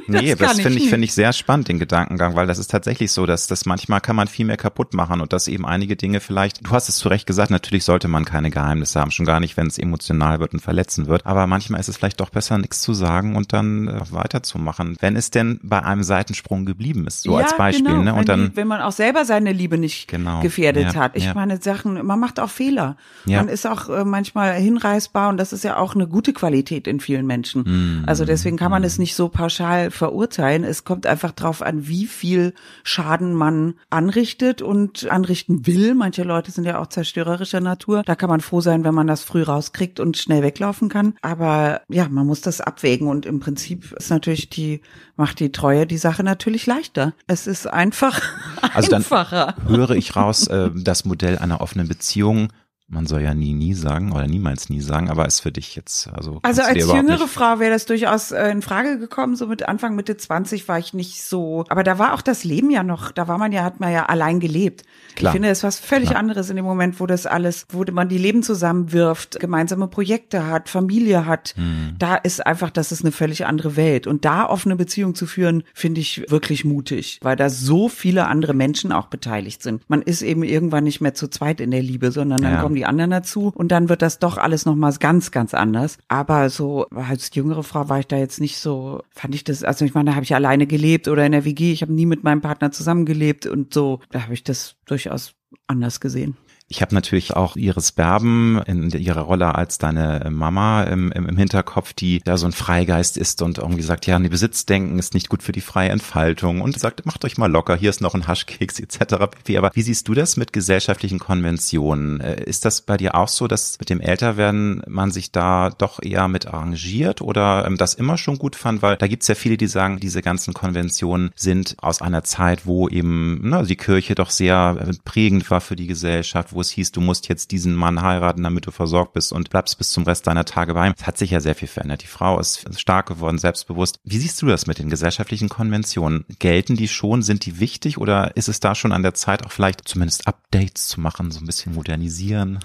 [0.08, 2.70] Nee, das das kann finde ich, finde ich sehr spannend, den Gedankengang, weil das ist
[2.70, 5.96] tatsächlich so, dass das manchmal kann man viel mehr kaputt machen und dass eben einige
[5.96, 9.26] Dinge vielleicht, du hast es zu Recht gesagt, natürlich sollte man keine Geheimnisse haben, schon
[9.26, 12.30] gar nicht, wenn es emotional wird und verletzen wird, aber manchmal ist es vielleicht doch
[12.30, 17.06] besser, nichts zu sagen und dann äh, weiterzumachen, wenn es denn bei einem Seitensprung geblieben
[17.06, 18.12] ist, so ja, als Beispiel, genau, ne?
[18.12, 21.16] wenn, Und dann, die, wenn man auch selber seine Liebe nicht Genau, gefährdet ja, hat.
[21.16, 21.34] Ich ja.
[21.34, 22.96] meine Sachen, man macht auch Fehler.
[23.24, 23.38] Ja.
[23.38, 27.00] Man ist auch äh, manchmal hinreißbar und das ist ja auch eine gute Qualität in
[27.00, 27.64] vielen Menschen.
[27.66, 28.04] Mhm.
[28.06, 30.64] Also deswegen kann man es nicht so pauschal verurteilen.
[30.64, 35.94] Es kommt einfach drauf an, wie viel Schaden man anrichtet und anrichten will.
[35.94, 38.02] Manche Leute sind ja auch zerstörerischer Natur.
[38.04, 41.14] Da kann man froh sein, wenn man das früh rauskriegt und schnell weglaufen kann.
[41.22, 44.82] Aber ja, man muss das abwägen und im Prinzip ist natürlich die,
[45.16, 47.14] macht die Treue die Sache natürlich leichter.
[47.26, 48.20] Es ist einfach
[48.74, 49.45] Also dann einfacher.
[49.66, 52.52] Höre ich raus, äh, das Modell einer offenen Beziehung,
[52.88, 56.08] man soll ja nie, nie sagen oder niemals nie sagen, aber ist für dich jetzt,
[56.08, 56.38] also.
[56.42, 59.34] Also als jüngere Frau wäre das durchaus äh, in Frage gekommen.
[59.34, 61.64] So mit Anfang, Mitte 20 war ich nicht so.
[61.68, 64.06] Aber da war auch das Leben ja noch, da war man ja, hat man ja
[64.06, 64.84] allein gelebt.
[65.16, 65.30] Klar.
[65.30, 66.20] Ich finde, es ist was völlig Klar.
[66.20, 70.68] anderes in dem Moment, wo das alles, wo man die Leben zusammenwirft, gemeinsame Projekte hat,
[70.68, 71.54] Familie hat.
[71.56, 71.96] Hm.
[71.98, 74.06] Da ist einfach, das ist eine völlig andere Welt.
[74.06, 78.54] Und da offene Beziehung zu führen, finde ich wirklich mutig, weil da so viele andere
[78.54, 79.82] Menschen auch beteiligt sind.
[79.88, 82.62] Man ist eben irgendwann nicht mehr zu zweit in der Liebe, sondern dann Ja.
[82.62, 83.52] kommen die anderen dazu.
[83.54, 85.98] Und dann wird das doch alles nochmal ganz, ganz anders.
[86.08, 89.84] Aber so als jüngere Frau war ich da jetzt nicht so, fand ich das, also
[89.84, 92.22] ich meine, da habe ich alleine gelebt oder in der WG, ich habe nie mit
[92.22, 95.34] meinem Partner zusammengelebt und so, da habe ich das durchaus
[95.66, 96.36] anders gesehen.
[96.68, 101.92] Ich habe natürlich auch Iris Berben in ihrer Rolle als deine Mama im, im, Hinterkopf,
[101.92, 105.44] die ja so ein Freigeist ist und irgendwie sagt, ja, nee, Besitzdenken ist nicht gut
[105.44, 108.80] für die freie Entfaltung und sagt, macht euch mal locker, hier ist noch ein Haschkeks
[108.80, 108.98] etc.
[109.30, 109.58] pp.
[109.58, 112.20] Aber wie siehst du das mit gesellschaftlichen Konventionen?
[112.20, 116.02] Äh, Ist das bei dir auch so, dass mit dem Älterwerden man sich da doch
[116.02, 118.82] eher mit arrangiert oder ähm, das immer schon gut fand?
[118.82, 122.88] Weil da gibt's ja viele, die sagen, diese ganzen Konventionen sind aus einer Zeit, wo
[122.88, 124.94] eben na, die Kirche doch sehr äh,
[125.36, 128.66] prägend war für die Gesellschaft, wo es hieß, du musst jetzt diesen Mann heiraten, damit
[128.66, 130.94] du versorgt bist und bleibst bis zum Rest deiner Tage bei ihm.
[130.96, 132.02] Es hat sich ja sehr viel verändert.
[132.02, 134.00] Die Frau ist stark geworden, selbstbewusst.
[134.04, 136.24] Wie siehst du das mit den gesellschaftlichen Konventionen?
[136.38, 137.22] Gelten die schon?
[137.22, 140.88] Sind die wichtig oder ist es da schon an der Zeit, auch vielleicht zumindest Updates
[140.88, 142.60] zu machen, so ein bisschen modernisieren?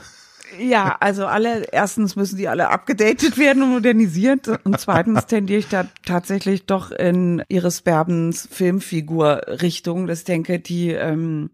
[0.59, 5.69] Ja, also alle, erstens müssen die alle abgedatet werden und modernisiert und zweitens tendiere ich
[5.69, 11.51] da tatsächlich doch in Iris Berbens Filmfigur-Richtung, dass ich denke, die, ähm,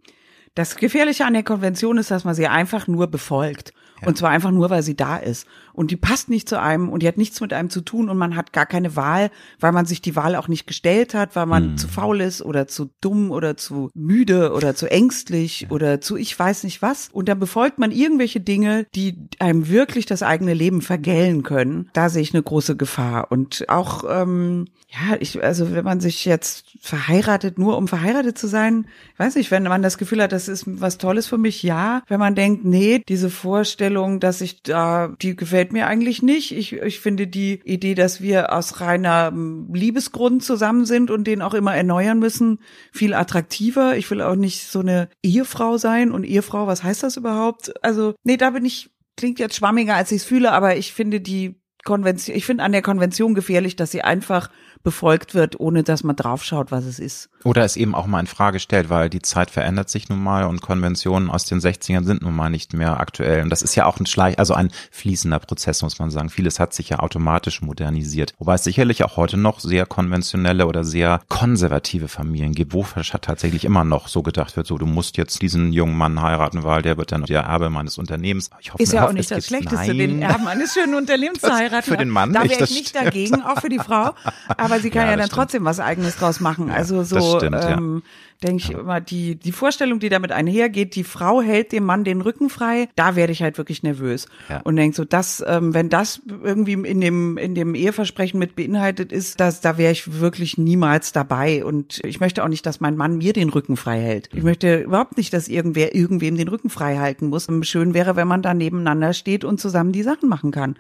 [0.58, 3.74] das Gefährliche an der Konvention ist, dass man sie einfach nur befolgt.
[4.06, 5.48] Und zwar einfach nur, weil sie da ist.
[5.78, 8.18] Und die passt nicht zu einem und die hat nichts mit einem zu tun und
[8.18, 11.46] man hat gar keine Wahl, weil man sich die Wahl auch nicht gestellt hat, weil
[11.46, 16.18] man zu faul ist oder zu dumm oder zu müde oder zu ängstlich oder zu
[16.18, 17.10] ich weiß nicht was.
[17.14, 21.92] Und dann befolgt man irgendwelche Dinge, die einem wirklich das eigene Leben vergällen können.
[21.94, 23.32] Da sehe ich eine große Gefahr.
[23.32, 28.48] Und auch, ähm, ja, ich, also wenn man sich jetzt verheiratet, nur um verheiratet zu
[28.48, 31.62] sein, ich weiß nicht, wenn man das Gefühl hat, das ist was Tolles für mich,
[31.62, 32.02] ja.
[32.08, 36.52] Wenn man denkt, nee, diese Vorstellung, dass ich da, die gefällt mir eigentlich nicht.
[36.52, 41.42] Ich, ich finde die Idee, dass wir aus reiner ähm, Liebesgrund zusammen sind und den
[41.42, 42.60] auch immer erneuern müssen,
[42.92, 43.98] viel attraktiver.
[43.98, 47.74] Ich will auch nicht so eine Ehefrau sein und Ehefrau, was heißt das überhaupt?
[47.84, 51.22] Also, nee, da bin ich, klingt jetzt schwammiger, als ich es fühle, aber ich finde
[51.22, 51.56] die
[51.88, 54.50] Konvention, ich finde an der Konvention gefährlich, dass sie einfach
[54.84, 57.30] befolgt wird, ohne dass man draufschaut, was es ist.
[57.48, 60.44] Oder es eben auch mal in Frage stellt, weil die Zeit verändert sich nun mal
[60.44, 63.42] und Konventionen aus den 60ern sind nun mal nicht mehr aktuell.
[63.42, 66.30] Und das ist ja auch ein Schleich, also ein fließender Prozess, muss man sagen.
[66.30, 68.34] Vieles hat sich ja automatisch modernisiert.
[68.38, 72.86] Wobei es sicherlich auch heute noch sehr konventionelle oder sehr konservative Familien gibt, wo
[73.22, 76.82] tatsächlich immer noch so gedacht wird, so du musst jetzt diesen jungen Mann heiraten, weil
[76.82, 78.50] der wird dann der Erbe meines Unternehmens.
[78.60, 79.98] Ich hoffe, Ist ja hoffe, auch nicht das Schlechteste, Nein.
[79.98, 81.90] den Erben eines schönen Unternehmens zu heiraten.
[81.90, 83.06] für den Mann da wäre ich nicht stimmt.
[83.06, 84.12] dagegen, auch für die Frau.
[84.58, 86.70] Aber sie kann Ja, ja, dann trotzdem was Eigenes draus machen.
[86.72, 87.78] also so stimmt, ja.
[87.78, 88.04] ähm,
[88.44, 92.22] denke ich immer, die, die Vorstellung, die damit einhergeht, die Frau hält dem Mann den
[92.22, 94.28] Rücken frei, da werde ich halt wirklich nervös.
[94.50, 94.62] Ja.
[94.62, 99.12] Und denke so, das, ähm, wenn das irgendwie in dem, in dem Eheversprechen mit beinhaltet
[99.12, 101.66] ist, das, da wäre ich wirklich niemals dabei.
[101.66, 104.30] Und ich möchte auch nicht, dass mein Mann mir den Rücken frei hält.
[104.34, 107.48] Ich möchte überhaupt nicht, dass irgendwer irgendwem den Rücken frei halten muss.
[107.62, 110.76] Schön wäre, wenn man da nebeneinander steht und zusammen die Sachen machen kann.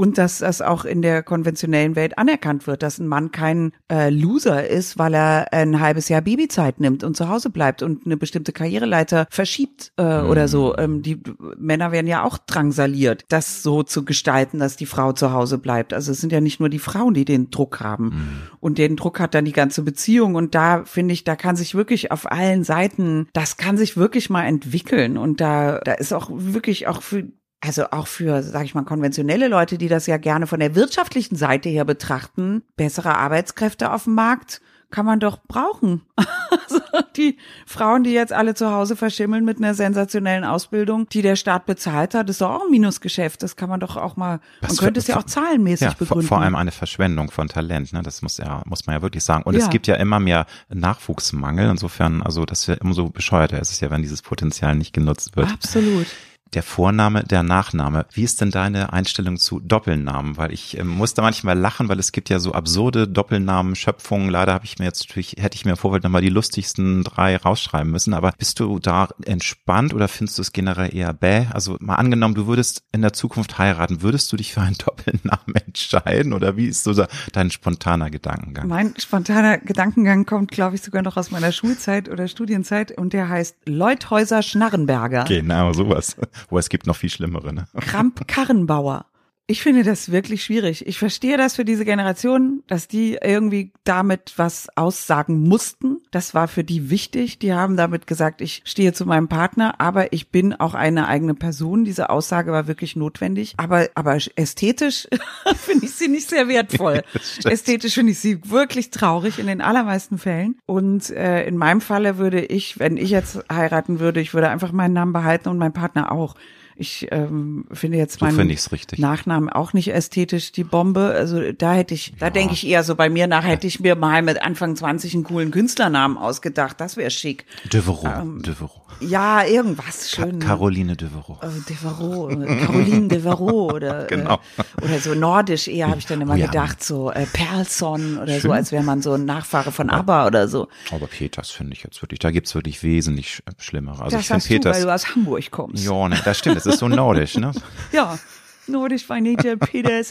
[0.00, 4.08] Und dass das auch in der konventionellen Welt anerkannt wird, dass ein Mann kein äh,
[4.08, 8.16] Loser ist, weil er ein halbes Jahr Babyzeit nimmt und zu Hause bleibt und eine
[8.16, 10.30] bestimmte Karriereleiter verschiebt äh, mhm.
[10.30, 10.74] oder so.
[10.78, 11.20] Ähm, die
[11.58, 15.92] Männer werden ja auch drangsaliert, das so zu gestalten, dass die Frau zu Hause bleibt.
[15.92, 18.04] Also es sind ja nicht nur die Frauen, die den Druck haben.
[18.04, 18.40] Mhm.
[18.58, 20.34] Und den Druck hat dann die ganze Beziehung.
[20.34, 24.30] Und da finde ich, da kann sich wirklich auf allen Seiten, das kann sich wirklich
[24.30, 25.18] mal entwickeln.
[25.18, 27.28] Und da, da ist auch wirklich auch für
[27.60, 31.36] also auch für, sage ich mal, konventionelle Leute, die das ja gerne von der wirtschaftlichen
[31.36, 36.02] Seite her betrachten, bessere Arbeitskräfte auf dem Markt kann man doch brauchen.
[36.50, 36.80] Also
[37.16, 41.66] die Frauen, die jetzt alle zu Hause verschimmeln mit einer sensationellen Ausbildung, die der Staat
[41.66, 43.42] bezahlt hat, ist doch auch ein Minusgeschäft.
[43.42, 46.26] Das kann man doch auch mal, man könnte es ja auch zahlenmäßig ja, begründen.
[46.26, 48.02] Vor, vor allem eine Verschwendung von Talent, ne?
[48.02, 49.44] Das muss ja, muss man ja wirklich sagen.
[49.44, 49.60] Und ja.
[49.60, 51.70] es gibt ja immer mehr Nachwuchsmangel.
[51.70, 55.36] Insofern, also das ist ja umso bescheuerter ist es ja, wenn dieses Potenzial nicht genutzt
[55.36, 55.50] wird.
[55.50, 56.06] Absolut
[56.54, 58.06] der Vorname, der Nachname.
[58.12, 60.36] Wie ist denn deine Einstellung zu Doppelnamen?
[60.36, 64.30] Weil ich äh, muss da manchmal lachen, weil es gibt ja so absurde Doppelnamen, Schöpfungen.
[64.30, 67.90] Leider habe ich mir jetzt natürlich, hätte ich mir vorher nochmal die lustigsten drei rausschreiben
[67.90, 68.14] müssen.
[68.14, 71.46] Aber bist du da entspannt oder findest du es generell eher bäh?
[71.52, 75.54] Also mal angenommen, du würdest in der Zukunft heiraten, würdest du dich für einen Doppelnamen
[75.66, 76.32] entscheiden?
[76.32, 76.94] Oder wie ist so
[77.32, 78.66] dein spontaner Gedankengang?
[78.68, 83.28] Mein spontaner Gedankengang kommt, glaube ich, sogar noch aus meiner Schulzeit oder Studienzeit und der
[83.28, 85.24] heißt Leuthäuser Schnarrenberger.
[85.24, 86.16] Genau, sowas.
[86.48, 87.52] Wo es gibt noch viel schlimmere.
[87.52, 87.66] Ne?
[87.78, 89.06] Kramp-Karrenbauer.
[89.50, 90.86] Ich finde das wirklich schwierig.
[90.86, 95.96] Ich verstehe das für diese Generation, dass die irgendwie damit was aussagen mussten.
[96.12, 97.40] Das war für die wichtig.
[97.40, 101.34] Die haben damit gesagt, ich stehe zu meinem Partner, aber ich bin auch eine eigene
[101.34, 101.84] Person.
[101.84, 103.54] Diese Aussage war wirklich notwendig.
[103.56, 105.08] Aber, aber ästhetisch
[105.56, 107.02] finde ich sie nicht sehr wertvoll.
[107.44, 110.60] ästhetisch finde ich sie wirklich traurig in den allermeisten Fällen.
[110.66, 114.70] Und äh, in meinem Falle würde ich, wenn ich jetzt heiraten würde, ich würde einfach
[114.70, 116.36] meinen Namen behalten und mein Partner auch.
[116.80, 121.12] Ich ähm, finde jetzt meinen find Nachnamen auch nicht ästhetisch, die Bombe.
[121.14, 123.96] Also da hätte ich, da denke ich eher so bei mir nach, hätte ich mir
[123.96, 126.80] mal mit Anfang 20 einen coolen Künstlernamen ausgedacht.
[126.80, 127.44] Das wäre schick.
[127.70, 128.22] Devereaux.
[128.22, 128.80] Ähm, Devereaux.
[129.00, 130.38] Ja, irgendwas schön.
[130.38, 131.38] Ka Caroline Devereaux.
[131.42, 132.28] Äh, Devereaux.
[132.28, 134.40] Caroline Devereaux oder, genau.
[134.56, 136.46] äh, oder so nordisch eher habe ich dann immer oh, ja.
[136.46, 138.40] gedacht, so äh, Perlson oder schön.
[138.40, 140.68] so, als wäre man so ein Nachfahre von ABBA oder so.
[140.90, 144.02] Aber Peters finde ich jetzt wirklich, da gibt's wirklich wesentlich schlimmere.
[144.02, 144.76] Also das ich finde Peters.
[144.76, 145.84] Du, weil du aus Hamburg kommst.
[145.84, 146.60] Ja, ne, das stimmt.
[146.70, 147.52] Das ist so nordisch, ne?
[147.92, 148.18] ja,
[148.66, 150.08] nordisch bei Nadja Peters.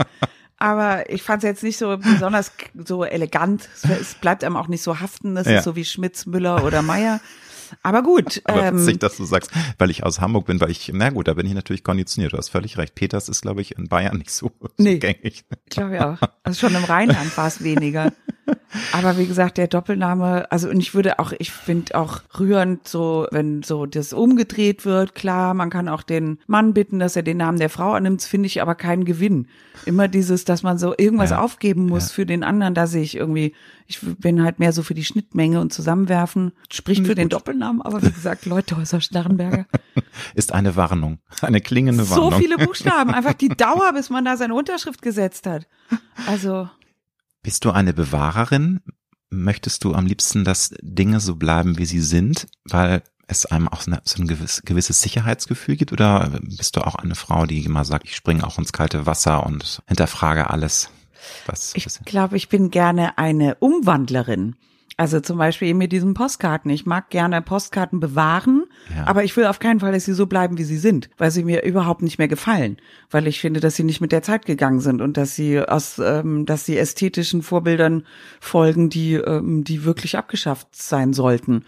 [0.57, 2.51] Aber ich fand es jetzt nicht so besonders
[2.85, 3.69] so elegant.
[3.83, 5.35] Es bleibt einem auch nicht so haften.
[5.35, 5.59] Das ja.
[5.59, 7.21] ist so wie Schmitz, Müller oder Meier.
[7.81, 8.41] Aber gut.
[8.45, 11.27] Aber ähm, witzig, dass du sagst, weil ich aus Hamburg bin, weil ich, na gut,
[11.27, 12.33] da bin ich natürlich konditioniert.
[12.33, 12.95] Du hast völlig recht.
[12.95, 15.45] Peters ist, glaube ich, in Bayern nicht so, so nee, gängig.
[15.65, 16.29] Ich glaube ja auch.
[16.43, 18.11] Also schon im Rheinland war es weniger.
[18.93, 23.27] Aber wie gesagt, der Doppelname, also und ich würde auch, ich finde auch rührend so,
[23.31, 27.37] wenn so das umgedreht wird, klar, man kann auch den Mann bitten, dass er den
[27.37, 29.47] Namen der Frau annimmt, finde ich aber keinen Gewinn.
[29.85, 32.13] Immer dieses, dass man so irgendwas ja, aufgeben muss ja.
[32.15, 33.53] für den anderen, da sehe ich irgendwie,
[33.87, 38.01] ich bin halt mehr so für die Schnittmenge und Zusammenwerfen, spricht für den Doppelnamen, aber
[38.03, 39.65] wie gesagt, Leute, Häuser Starrenberger.
[40.35, 42.31] Ist eine Warnung, eine klingende Warnung.
[42.31, 45.67] So viele Buchstaben, einfach die Dauer, bis man da seine Unterschrift gesetzt hat.
[46.27, 46.69] Also.
[47.49, 48.79] Bist du eine Bewahrerin?
[49.31, 53.81] Möchtest du am liebsten, dass Dinge so bleiben, wie sie sind, weil es einem auch
[53.81, 55.91] so, ein gewiss, gewisses Sicherheitsgefühl gibt?
[55.91, 59.47] Oder bist du auch eine Frau, die immer sagt, ich springe auch ins kalte Wasser
[59.47, 60.91] und hinterfrage alles?
[61.47, 64.55] Was ich glaube, ich bin gerne eine Umwandlerin.
[64.99, 66.69] Also zum Beispiel eben mit diesen Postkarten.
[66.69, 69.07] Ich mag gerne Postkarten bewahren, ja.
[69.07, 71.45] aber ich will auf keinen Fall, dass sie so bleiben, wie sie sind, weil sie
[71.45, 72.75] mir überhaupt nicht mehr gefallen.
[73.09, 75.99] Weil ich finde, dass sie nicht mit der Zeit gegangen sind und dass sie aus,
[75.99, 78.03] ähm, dass sie ästhetischen Vorbildern
[78.41, 81.63] folgen, die, ähm, die wirklich abgeschafft sein sollten.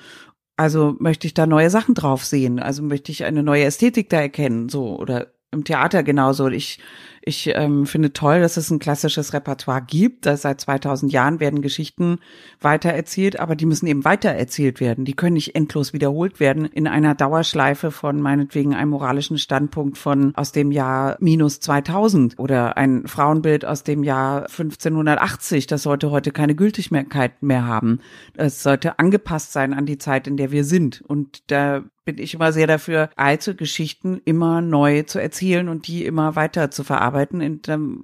[0.58, 2.60] Also möchte ich da neue Sachen drauf sehen.
[2.60, 6.50] Also möchte ich eine neue Ästhetik da erkennen, so oder im Theater genauso.
[6.50, 6.80] Ich
[7.24, 10.26] ich ähm, finde toll, dass es ein klassisches Repertoire gibt.
[10.26, 12.20] Dass seit 2000 Jahren werden Geschichten
[12.60, 15.06] weitererzählt, aber die müssen eben weitererzählt werden.
[15.06, 20.36] Die können nicht endlos wiederholt werden in einer Dauerschleife von meinetwegen einem moralischen Standpunkt von
[20.36, 25.68] aus dem Jahr minus 2000 oder ein Frauenbild aus dem Jahr 1580.
[25.68, 28.00] Das sollte heute keine Gültigkeit mehr haben.
[28.36, 31.02] Es sollte angepasst sein an die Zeit, in der wir sind.
[31.02, 36.06] Und da bin ich immer sehr dafür, alte Geschichten immer neu zu erzählen und die
[36.06, 37.62] immer weiter zu verarbeiten, in,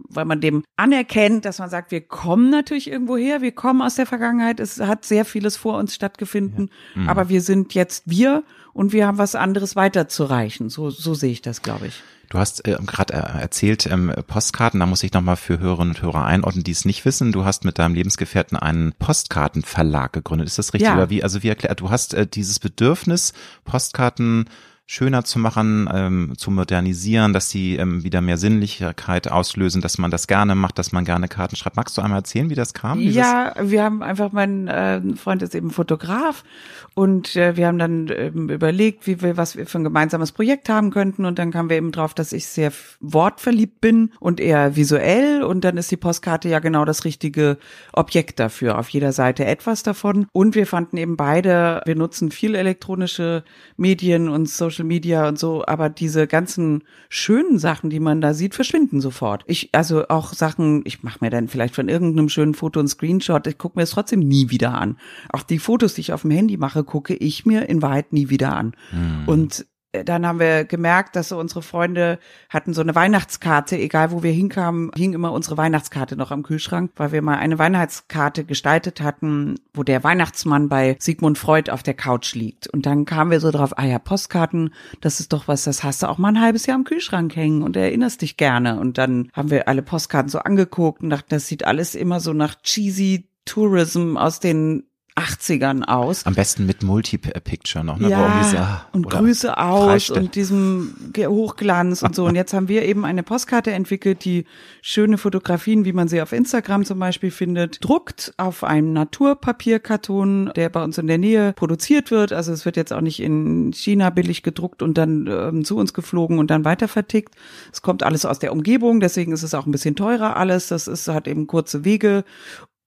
[0.10, 3.96] weil man dem anerkennt, dass man sagt, wir kommen natürlich irgendwo her, wir kommen aus
[3.96, 7.02] der Vergangenheit, es hat sehr vieles vor uns stattgefunden, ja.
[7.02, 7.10] mhm.
[7.10, 8.44] aber wir sind jetzt wir
[8.78, 10.70] und wir haben was anderes weiterzureichen.
[10.70, 12.04] So, so sehe ich das, glaube ich.
[12.30, 16.02] Du hast äh, gerade äh, erzählt, ähm, Postkarten, da muss ich nochmal für Hörerinnen und
[16.04, 17.32] Hörer einordnen, die es nicht wissen.
[17.32, 20.48] Du hast mit deinem Lebensgefährten einen Postkartenverlag gegründet.
[20.48, 20.90] Ist das richtig?
[20.90, 20.96] Ja.
[20.96, 23.34] Oder wie, also wie erklärt, du hast äh, dieses Bedürfnis,
[23.66, 24.46] Postkarten
[24.89, 30.12] schöner zu machen, ähm, zu modernisieren, dass sie ähm, wieder mehr Sinnlichkeit auslösen, dass man
[30.12, 31.76] das gerne macht, dass man gerne Karten schreibt.
[31.76, 33.02] Magst du einmal erzählen, wie das kam?
[33.02, 36.45] Ja, wir haben einfach, mein äh, Freund ist eben Fotograf
[36.93, 40.69] und äh, wir haben dann ähm, überlegt, wie wir, was wir für ein gemeinsames Projekt
[40.69, 42.71] haben könnten und dann kamen wir eben drauf, dass ich sehr
[43.02, 47.58] wortverliebt bin und eher visuell und dann ist die Postkarte ja genau das richtige
[47.91, 48.78] Objekt dafür.
[48.78, 53.43] Auf jeder Seite etwas davon und wir fanden eben beide, wir nutzen viel elektronische
[53.76, 58.56] Medien und Social Media und so, aber diese ganzen schönen Sachen, die man da sieht,
[58.56, 59.44] verschwinden sofort.
[59.48, 63.48] Ich, also auch Sachen, ich mache mir dann vielleicht von irgendeinem schönen Foto einen Screenshot,
[63.48, 64.98] ich gucke mir es trotzdem nie wieder an.
[65.30, 68.30] Auch die Fotos, die ich auf dem Handy mache, gucke ich mir in Wahrheit nie
[68.30, 68.76] wieder an.
[68.92, 69.24] Mhm.
[69.28, 69.66] Und
[70.04, 74.32] dann haben wir gemerkt, dass so unsere Freunde hatten so eine Weihnachtskarte, egal wo wir
[74.32, 79.56] hinkamen, hing immer unsere Weihnachtskarte noch am Kühlschrank, weil wir mal eine Weihnachtskarte gestaltet hatten,
[79.74, 82.68] wo der Weihnachtsmann bei Sigmund Freud auf der Couch liegt.
[82.68, 86.04] Und dann kamen wir so drauf, ah ja, Postkarten, das ist doch was, das hast
[86.04, 88.80] du auch mal ein halbes Jahr am Kühlschrank hängen und erinnerst dich gerne.
[88.80, 92.34] Und dann haben wir alle Postkarten so angeguckt und dachten, das sieht alles immer so
[92.34, 94.84] nach cheesy Tourism aus den
[95.18, 96.26] 80ern aus.
[96.26, 98.10] Am besten mit Multi-Picture noch, ne?
[98.10, 100.18] Ja, diese, und Grüße aus Freistadt.
[100.18, 102.26] und diesem Hochglanz und so.
[102.26, 104.46] Und jetzt haben wir eben eine Postkarte entwickelt, die
[104.82, 110.70] schöne Fotografien, wie man sie auf Instagram zum Beispiel findet, druckt auf einem Naturpapierkarton, der
[110.70, 112.32] bei uns in der Nähe produziert wird.
[112.32, 115.94] Also es wird jetzt auch nicht in China billig gedruckt und dann ähm, zu uns
[115.94, 117.36] geflogen und dann weiter vertickt.
[117.72, 120.68] Es kommt alles aus der Umgebung, deswegen ist es auch ein bisschen teurer alles.
[120.68, 122.24] Das ist, hat eben kurze Wege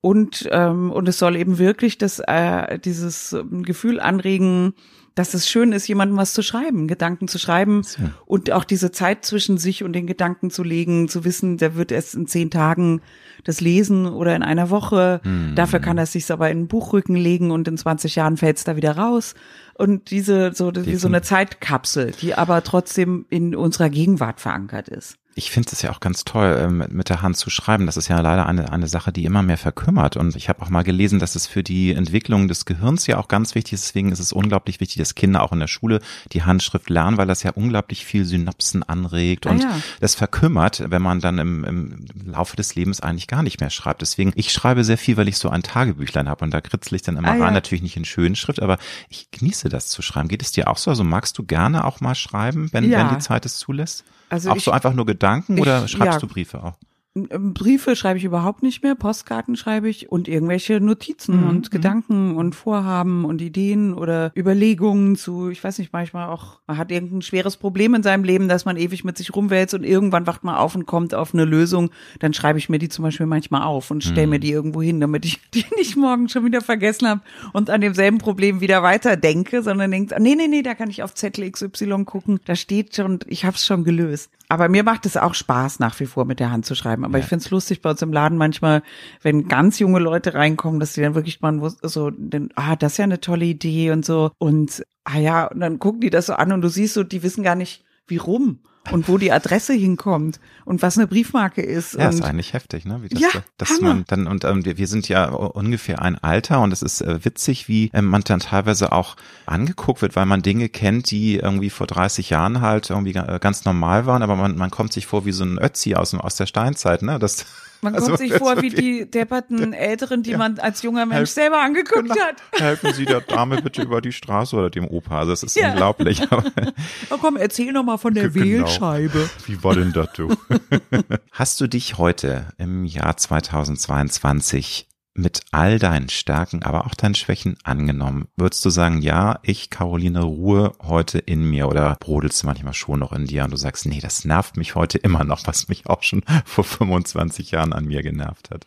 [0.01, 4.73] und, ähm, und es soll eben wirklich das, äh, dieses ähm, Gefühl anregen,
[5.15, 8.01] dass es schön ist, jemandem was zu schreiben, Gedanken zu schreiben so.
[8.25, 11.93] und auch diese Zeit zwischen sich und den Gedanken zu legen, zu wissen, der wird
[11.93, 13.03] erst in zehn Tagen
[13.45, 15.21] das lesen oder in einer Woche.
[15.23, 15.55] Hm.
[15.57, 18.65] Dafür kann er sich aber in den Buchrücken legen und in 20 Jahren fällt es
[18.65, 19.35] da wieder raus.
[19.75, 25.20] Und diese, so, wie so eine Zeitkapsel, die aber trotzdem in unserer Gegenwart verankert ist.
[25.37, 27.87] Ich finde es ja auch ganz toll, ähm, mit der Hand zu schreiben.
[27.87, 30.17] Das ist ja leider eine, eine Sache, die immer mehr verkümmert.
[30.17, 33.29] Und ich habe auch mal gelesen, dass es für die Entwicklung des Gehirns ja auch
[33.29, 33.85] ganz wichtig ist.
[33.85, 36.01] Deswegen ist es unglaublich wichtig, dass Kinder auch in der Schule
[36.33, 39.47] die Handschrift lernen, weil das ja unglaublich viel Synapsen anregt.
[39.47, 39.81] Ah, und ja.
[40.01, 44.03] das verkümmert, wenn man dann im, im Laufe des Lebens eigentlich gar nicht mehr schreibt.
[44.03, 46.45] Deswegen, ich schreibe sehr viel, weil ich so ein Tagebüchlein habe.
[46.45, 47.41] Und da kritzel ich dann immer ah, rein.
[47.41, 47.51] Ja.
[47.53, 50.29] Natürlich nicht in schönen Schrift, aber ich genieße das zu schreiben.
[50.29, 50.91] Geht es dir auch so?
[50.91, 52.99] Also magst du gerne auch mal schreiben, wenn, ja.
[52.99, 54.05] wenn die Zeit es zulässt?
[54.31, 56.79] Also auch so einfach nur Gedanken ich, oder schreibst ja, du Briefe auch?
[57.15, 61.49] Briefe schreibe ich überhaupt nicht mehr, Postkarten schreibe ich und irgendwelche Notizen mhm.
[61.49, 61.71] und mhm.
[61.71, 66.93] Gedanken und Vorhaben und Ideen oder Überlegungen zu, ich weiß nicht, manchmal auch, man hat
[66.93, 70.45] irgendein schweres Problem in seinem Leben, dass man ewig mit sich rumwälzt und irgendwann wacht
[70.45, 73.63] man auf und kommt auf eine Lösung, dann schreibe ich mir die zum Beispiel manchmal
[73.63, 74.31] auf und stelle mhm.
[74.31, 77.81] mir die irgendwo hin, damit ich die nicht morgen schon wieder vergessen habe und an
[77.81, 81.51] demselben Problem wieder weiter denke, sondern denkt, nee, nee, nee, da kann ich auf Zettel
[81.51, 84.31] XY gucken, da steht schon, ich habe es schon gelöst.
[84.51, 87.05] Aber mir macht es auch Spaß, nach wie vor mit der Hand zu schreiben.
[87.05, 87.23] Aber ja.
[87.23, 88.83] ich finde es lustig bei uns im Laden manchmal,
[89.23, 92.99] wenn ganz junge Leute reinkommen, dass die dann wirklich mal so, denn, ah, das ist
[92.99, 94.33] ja eine tolle Idee und so.
[94.39, 97.23] Und ah ja, und dann gucken die das so an und du siehst so, die
[97.23, 98.59] wissen gar nicht, wie rum
[98.91, 101.95] und wo die Adresse hinkommt und was eine Briefmarke ist.
[101.95, 103.03] Ja, ist eigentlich heftig, ne?
[103.03, 103.95] Wie das, ja, dass Hammer.
[103.95, 107.69] man dann und ähm, wir sind ja ungefähr ein Alter und es ist äh, witzig,
[107.69, 109.17] wie ähm, man dann teilweise auch
[109.47, 113.65] angeguckt wird, weil man Dinge kennt, die irgendwie vor 30 Jahren halt irgendwie äh, ganz
[113.65, 116.47] normal waren, aber man, man kommt sich vor wie so ein Ötzi aus, aus der
[116.47, 117.19] Steinzeit, ne?
[117.19, 117.47] Das
[117.83, 120.39] man also, kommt sich vor wie die depperten Älteren, die ja.
[120.39, 122.21] man als junger Mensch Helf, selber angeguckt genau.
[122.21, 122.43] hat.
[122.61, 125.25] Helfen Sie der Dame bitte über die Straße oder dem Opa.
[125.25, 125.71] Das ist ja.
[125.71, 126.23] unglaublich.
[127.11, 128.45] oh, komm, erzähl noch mal von der genau.
[128.45, 129.31] Wählscheibe.
[129.47, 130.35] Wie war denn das, du?
[131.33, 134.90] Hast du dich heute im Jahr 2022
[135.21, 138.29] mit all deinen Stärken, aber auch deinen Schwächen angenommen?
[138.37, 143.01] Würdest du sagen, ja, ich, Caroline, ruhe heute in mir oder brodelst du manchmal schon
[143.01, 145.87] noch in dir und du sagst, nee, das nervt mich heute immer noch, was mich
[145.87, 148.67] auch schon vor 25 Jahren an mir genervt hat?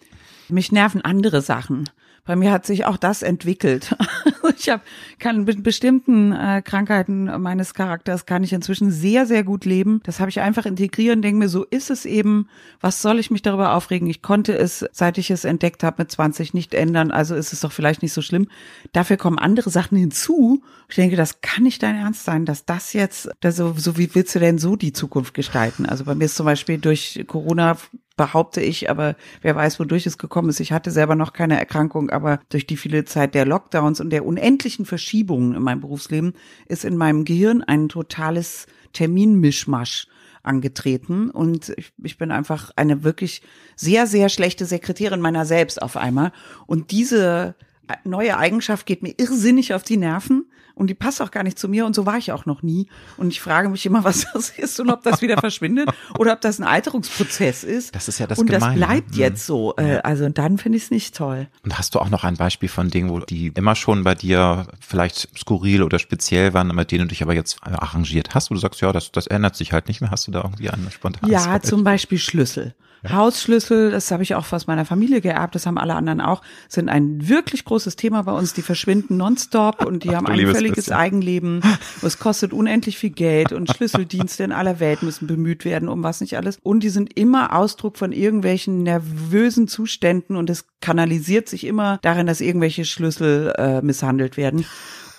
[0.50, 1.90] Mich nerven andere Sachen
[2.26, 3.96] bei mir hat sich auch das entwickelt.
[4.58, 4.84] ich habe
[5.20, 10.02] kann mit bestimmten äh, Krankheiten meines Charakters kann ich inzwischen sehr sehr gut leben.
[10.04, 12.48] Das habe ich einfach integriert und denke mir, so ist es eben.
[12.82, 14.08] Was soll ich mich darüber aufregen?
[14.10, 17.12] Ich konnte es, seit ich es entdeckt habe, mit 20 nicht ändern.
[17.12, 18.48] Also ist es doch vielleicht nicht so schlimm.
[18.92, 20.64] Dafür kommen andere Sachen hinzu.
[20.90, 24.36] Ich denke, das kann nicht dein Ernst sein, dass das jetzt, also, so wie willst
[24.36, 25.86] du denn so die Zukunft gestalten?
[25.86, 27.78] Also bei mir ist zum Beispiel durch Corona
[28.16, 30.60] behaupte ich, aber wer weiß, wodurch es gekommen ist.
[30.60, 34.26] Ich hatte selber noch keine Erkrankung, aber durch die viele Zeit der Lockdowns und der
[34.34, 36.34] unendlichen Verschiebungen in meinem Berufsleben
[36.68, 40.08] ist in meinem Gehirn ein totales Terminmischmasch
[40.42, 41.30] angetreten.
[41.30, 43.42] Und ich, ich bin einfach eine wirklich
[43.76, 46.32] sehr, sehr schlechte Sekretärin meiner selbst auf einmal.
[46.68, 47.56] Und diese
[48.04, 51.68] neue Eigenschaft geht mir irrsinnig auf die Nerven und die passt auch gar nicht zu
[51.68, 52.88] mir und so war ich auch noch nie.
[53.18, 56.42] Und ich frage mich immer, was das ist und ob das wieder verschwindet oder ob
[56.42, 57.96] das ein Alterungsprozess ist.
[57.96, 59.18] Das ist ja das Und Gemeine, das bleibt ne?
[59.18, 59.76] jetzt so.
[59.78, 61.48] Äh, also dann finde ich es nicht toll.
[61.64, 64.68] Und hast du auch noch ein Beispiel von Dingen, wo die immer schon bei dir
[64.80, 68.60] vielleicht skurril oder speziell waren, mit denen du dich aber jetzt arrangiert hast, wo du
[68.60, 70.12] sagst, ja, das, das ändert sich halt nicht mehr.
[70.12, 72.76] Hast du da irgendwie eine spontane Ja, zum Beispiel Schlüssel.
[73.10, 76.90] Hausschlüssel, das habe ich auch aus meiner Familie geerbt, das haben alle anderen auch, sind
[76.90, 78.54] ein wirklich großes Thema bei uns.
[78.54, 80.94] Die verschwinden nonstop und die Ach, haben ein völliges bisschen.
[80.94, 81.62] Eigenleben.
[82.02, 86.22] Es kostet unendlich viel Geld und Schlüsseldienste in aller Welt müssen bemüht werden, um was
[86.22, 86.58] nicht alles.
[86.64, 92.28] Und die sind immer Ausdruck von irgendwelchen nervösen Zuständen und es kanalisiert sich immer darin,
[92.28, 94.66] dass irgendwelche Schlüssel äh, misshandelt werden.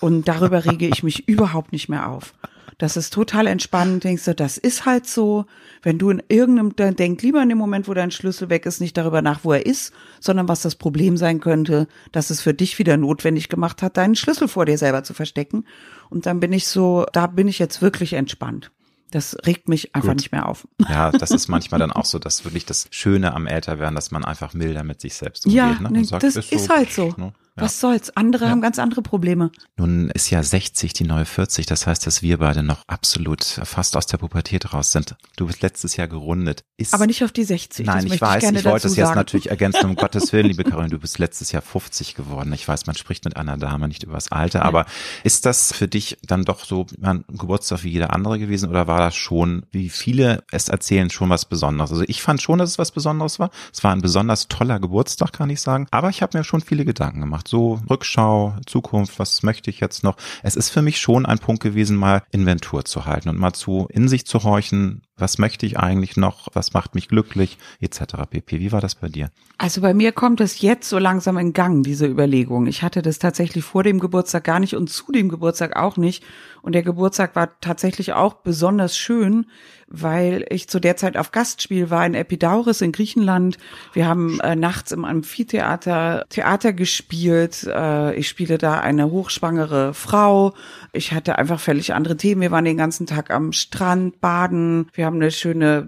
[0.01, 2.33] Und darüber rege ich mich überhaupt nicht mehr auf.
[2.77, 5.45] Das ist total entspannend, denkst du, das ist halt so.
[5.81, 8.81] Wenn du in irgendeinem, dann denk lieber in dem Moment, wo dein Schlüssel weg ist,
[8.81, 12.53] nicht darüber nach, wo er ist, sondern was das Problem sein könnte, dass es für
[12.53, 15.65] dich wieder notwendig gemacht hat, deinen Schlüssel vor dir selber zu verstecken.
[16.09, 18.71] Und dann bin ich so, da bin ich jetzt wirklich entspannt.
[19.11, 20.17] Das regt mich einfach Gut.
[20.17, 20.67] nicht mehr auf.
[20.89, 24.25] Ja, das ist manchmal dann auch so, dass wirklich das Schöne am Älterwerden, dass man
[24.25, 25.57] einfach milder mit sich selbst umgeht.
[25.57, 25.89] Ja, ne?
[25.91, 27.13] nee, Und sagt, das ist halt so.
[27.17, 27.33] Ne?
[27.57, 28.11] Was soll's?
[28.17, 29.49] Andere haben ganz andere Probleme.
[29.77, 33.95] Nun ist ja 60 die neue 40, das heißt, dass wir beide noch absolut fast
[33.95, 35.15] aus der Pubertät raus sind.
[35.37, 36.65] Du bist letztes Jahr gerundet.
[36.75, 37.85] Ist, Aber nicht auf die 60.
[37.85, 40.89] Nein, ich weiß, gerne ich wollte es jetzt natürlich ergänzen, um Gottes Willen, liebe Karin,
[40.89, 42.51] du bist letztes Jahr 50 geworden.
[42.51, 44.85] Ich weiß, man spricht mit einer Dame nicht über das Alter, aber
[45.23, 48.99] ist das für dich dann doch so ein Geburtstag wie jeder andere gewesen oder war
[48.99, 51.91] das schon, wie viele es erzählen, schon was Besonderes?
[51.91, 53.49] Also ich fand schon, dass es was Besonderes war.
[53.71, 56.83] Es war ein besonders toller Geburtstag, kann ich sagen, aber ich habe mir schon viele
[56.83, 57.44] Gedanken gemacht.
[57.47, 60.17] So Rückschau, Zukunft, was möchte ich jetzt noch?
[60.43, 63.87] Es ist für mich schon ein Punkt gewesen, mal Inventur zu halten und mal zu
[63.91, 67.99] in sich zu horchen, was möchte ich eigentlich noch, was macht mich glücklich, etc.
[68.29, 68.59] pp.
[68.59, 69.31] Wie war das bei dir?
[69.57, 72.67] Also bei mir kommt es jetzt so langsam in Gang, diese Überlegung.
[72.67, 76.23] Ich hatte das tatsächlich vor dem Geburtstag gar nicht und zu dem Geburtstag auch nicht.
[76.61, 79.45] Und der Geburtstag war tatsächlich auch besonders schön,
[79.87, 83.57] weil ich zu der Zeit auf Gastspiel war in Epidauris in Griechenland.
[83.93, 87.34] Wir haben äh, nachts im Amphitheater Theater gespielt.
[87.35, 90.53] Äh, ich spiele da eine hochschwangere Frau.
[90.93, 92.41] Ich hatte einfach völlig andere Themen.
[92.41, 94.89] Wir waren den ganzen Tag am Strand baden.
[94.93, 95.87] Wir haben eine schöne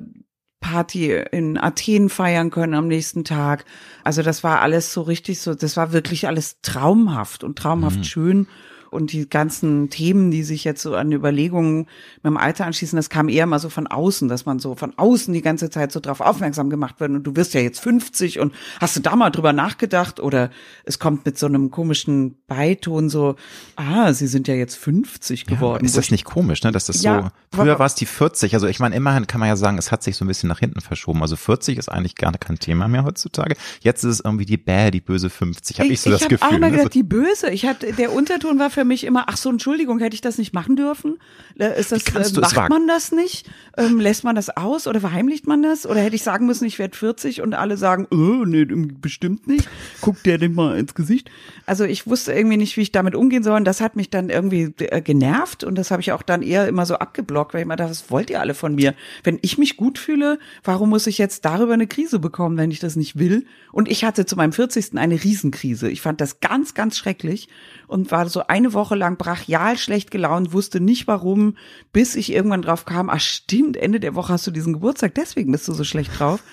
[0.60, 3.66] Party in Athen feiern können am nächsten Tag.
[4.04, 8.48] Also das war alles so richtig so, das war wirklich alles traumhaft und traumhaft schön.
[8.89, 11.88] Und die ganzen Themen, die sich jetzt so an Überlegungen
[12.23, 14.93] mit dem Alter anschließen, das kam eher mal so von außen, dass man so von
[14.97, 17.11] außen die ganze Zeit so drauf aufmerksam gemacht wird.
[17.11, 20.19] Und du wirst ja jetzt 50 und hast du da mal drüber nachgedacht?
[20.19, 20.49] Oder
[20.85, 23.35] es kommt mit so einem komischen Beiton so,
[23.75, 25.85] ah, sie sind ja jetzt 50 geworden.
[25.85, 26.71] ist Wo das nicht komisch, ne?
[26.71, 29.49] Dass das Ja, so, früher war es die 40, also ich meine, immerhin kann man
[29.49, 31.21] ja sagen, es hat sich so ein bisschen nach hinten verschoben.
[31.21, 33.55] Also 40 ist eigentlich gar kein Thema mehr heutzutage.
[33.81, 36.47] Jetzt ist es irgendwie die Bäh, die böse 50, habe ich, so das hab Gefühl.
[36.47, 36.77] auch mal ne?
[36.77, 37.49] gedacht, die Böse.
[37.49, 40.53] Ich hatte, der Unterton war für mich immer, ach so, Entschuldigung, hätte ich das nicht
[40.53, 41.17] machen dürfen?
[41.57, 43.49] Äh, Ist das, äh, macht man das nicht?
[43.75, 45.88] Ähm, lässt man das aus oder verheimlicht man das?
[45.88, 49.67] Oder hätte ich sagen müssen, ich werde 40 und alle sagen, oh, nee, bestimmt nicht.
[50.01, 51.32] Guckt der denn mal ins Gesicht?
[51.65, 53.55] Also ich wusste irgendwie nicht, wie ich damit umgehen soll.
[53.57, 56.67] Und das hat mich dann irgendwie äh, genervt und das habe ich auch dann eher
[56.67, 58.93] immer so abgeblockt, weil ich immer dachte, was wollt ihr alle von mir?
[59.23, 62.80] Wenn ich mich gut fühle, warum muss ich jetzt darüber eine Krise bekommen, wenn ich
[62.80, 63.47] das nicht will?
[63.71, 64.95] Und ich hatte zu meinem 40.
[64.99, 65.89] eine Riesenkrise.
[65.89, 67.49] Ich fand das ganz, ganz schrecklich
[67.88, 71.57] und war so eine Woche lang brachial schlecht gelaunt, wusste nicht warum,
[71.93, 75.51] bis ich irgendwann drauf kam, ach stimmt, Ende der Woche hast du diesen Geburtstag, deswegen
[75.51, 76.43] bist du so schlecht drauf.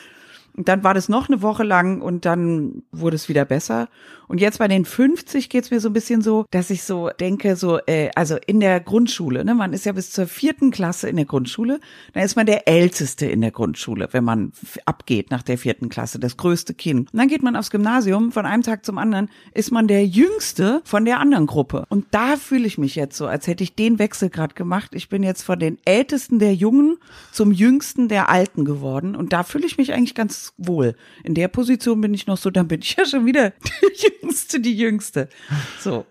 [0.56, 3.88] Und dann war das noch eine Woche lang und dann wurde es wieder besser.
[4.28, 7.56] Und jetzt bei den 50 geht's mir so ein bisschen so, dass ich so denke,
[7.56, 11.16] so, äh, also in der Grundschule, ne, man ist ja bis zur vierten Klasse in
[11.16, 11.80] der Grundschule,
[12.12, 14.52] dann ist man der Älteste in der Grundschule, wenn man
[14.86, 17.12] abgeht nach der vierten Klasse, das größte Kind.
[17.12, 20.80] Und dann geht man aufs Gymnasium, von einem Tag zum anderen ist man der Jüngste
[20.84, 21.84] von der anderen Gruppe.
[21.88, 24.92] Und da fühle ich mich jetzt so, als hätte ich den Wechsel gerade gemacht.
[24.94, 26.96] Ich bin jetzt von den Ältesten der Jungen
[27.32, 29.16] zum Jüngsten der Alten geworden.
[29.16, 30.96] Und da fühle ich mich eigentlich ganz wohl.
[31.22, 34.60] In der Position bin ich noch so, dann bin ich ja schon wieder die Jüngste,
[34.60, 35.28] die Jüngste.
[35.80, 36.06] So.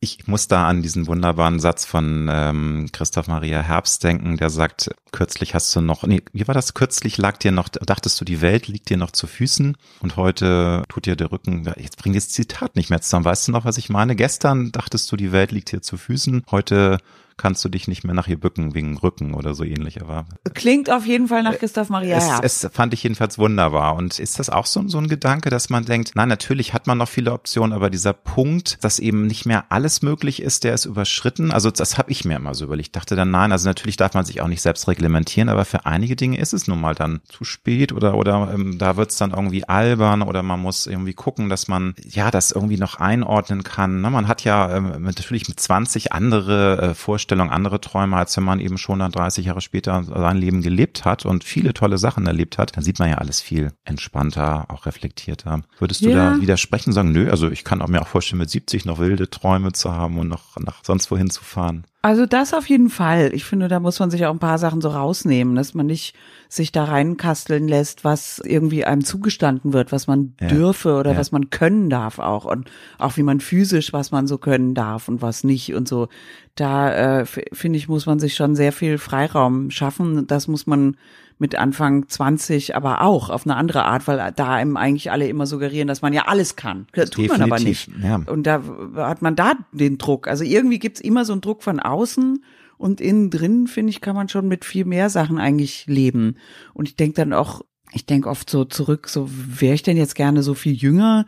[0.00, 4.90] Ich muss da an diesen wunderbaren Satz von ähm, Christoph Maria Herbst denken, der sagt,
[5.10, 6.74] kürzlich hast du noch, nee, wie war das?
[6.74, 10.84] Kürzlich lag dir noch, dachtest du, die Welt liegt dir noch zu Füßen und heute
[10.88, 13.24] tut dir der Rücken, jetzt bringt das Zitat nicht mehr zusammen.
[13.24, 14.14] Weißt du noch, was ich meine?
[14.14, 16.98] Gestern dachtest du, die Welt liegt dir zu Füßen, heute
[17.38, 20.02] kannst du dich nicht mehr nach ihr bücken wegen Rücken oder so ähnlich.
[20.02, 22.64] Aber Klingt auf jeden Fall nach Christoph Maria es, Herbst.
[22.64, 23.96] es fand ich jedenfalls wunderbar.
[23.96, 26.98] Und ist das auch so, so ein Gedanke, dass man denkt, nein, natürlich hat man
[26.98, 30.84] noch viele Optionen, aber dieser Punkt, dass eben nicht mehr alles möglich ist, der ist
[30.84, 31.52] überschritten.
[31.52, 32.88] Also das habe ich mir immer so überlegt.
[32.88, 35.86] Ich dachte dann, nein, also natürlich darf man sich auch nicht selbst reglementieren, aber für
[35.86, 39.30] einige Dinge ist es nun mal dann zu spät oder oder ähm, da wird's dann
[39.30, 44.00] irgendwie albern oder man muss irgendwie gucken, dass man ja das irgendwie noch einordnen kann.
[44.00, 48.44] Na, man hat ja ähm, natürlich mit 20 andere äh, Vorstellungen, andere Träume, als wenn
[48.44, 52.26] man eben schon dann 30 Jahre später sein Leben gelebt hat und viele tolle Sachen
[52.26, 52.76] erlebt hat.
[52.76, 55.62] Dann sieht man ja alles viel entspannter, auch reflektierter.
[55.78, 56.34] Würdest du Ja.
[56.34, 59.28] da widersprechen, sagen, nö, also ich kann auch mir auch vorstellen, mit 70 noch wilde
[59.30, 61.84] Träume zu haben und noch nach sonst wohin zu fahren.
[62.00, 63.30] Also das auf jeden Fall.
[63.34, 66.14] Ich finde, da muss man sich auch ein paar Sachen so rausnehmen, dass man nicht
[66.48, 70.46] sich da reinkasteln lässt, was irgendwie einem zugestanden wird, was man Ja.
[70.46, 71.18] dürfe oder Ja.
[71.18, 75.08] was man können darf auch und auch wie man physisch, was man so können darf
[75.08, 76.08] und was nicht und so.
[76.54, 80.26] Da äh, finde ich, muss man sich schon sehr viel Freiraum schaffen.
[80.28, 80.96] Das muss man
[81.38, 85.46] mit Anfang 20 aber auch auf eine andere Art, weil da einem eigentlich alle immer
[85.46, 86.86] suggerieren, dass man ja alles kann.
[86.92, 87.86] Das tut man aber nicht.
[87.86, 88.32] Definitiv, ja.
[88.32, 88.62] Und da
[88.96, 90.28] hat man da den Druck.
[90.28, 92.42] Also irgendwie gibt's immer so einen Druck von außen
[92.76, 96.36] und innen drin, finde ich, kann man schon mit viel mehr Sachen eigentlich leben.
[96.74, 97.62] Und ich denke dann auch,
[97.92, 101.26] ich denke oft so zurück, so wäre ich denn jetzt gerne so viel jünger?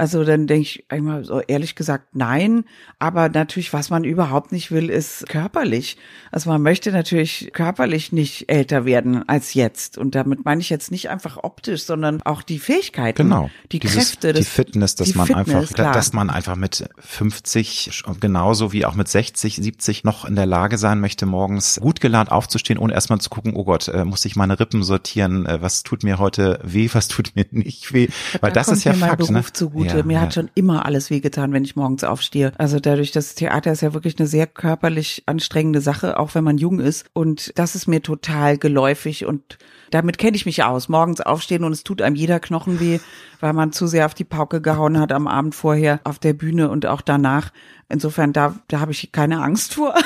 [0.00, 2.64] Also dann denke ich einmal so ehrlich gesagt nein,
[2.98, 5.98] aber natürlich, was man überhaupt nicht will, ist körperlich.
[6.32, 9.98] Also man möchte natürlich körperlich nicht älter werden als jetzt.
[9.98, 13.50] Und damit meine ich jetzt nicht einfach optisch, sondern auch die Fähigkeiten, Genau.
[13.72, 15.92] die Dieses, Kräfte, die das, Fitness, dass die man Fitness, einfach, klar.
[15.92, 20.46] dass man einfach mit 50 schon genauso wie auch mit 60, 70 noch in der
[20.46, 24.24] Lage sein möchte, morgens gut gelaunt aufzustehen, ohne erstmal zu gucken, oh Gott, äh, muss
[24.24, 28.08] ich meine Rippen sortieren, äh, was tut mir heute weh, was tut mir nicht weh,
[28.40, 29.44] weil da das ist ja Fakt, Beruf ne?
[29.52, 29.89] zugute.
[29.98, 30.20] Ja, mir ja.
[30.20, 32.52] hat schon immer alles wehgetan, wenn ich morgens aufstehe.
[32.58, 36.58] Also dadurch, das Theater ist ja wirklich eine sehr körperlich anstrengende Sache, auch wenn man
[36.58, 37.06] jung ist.
[37.12, 39.58] Und das ist mir total geläufig und
[39.90, 40.88] damit kenne ich mich aus.
[40.88, 43.00] Morgens aufstehen und es tut einem jeder Knochen weh,
[43.40, 46.70] weil man zu sehr auf die Pauke gehauen hat am Abend vorher auf der Bühne
[46.70, 47.50] und auch danach.
[47.88, 49.94] Insofern, da, da habe ich keine Angst vor.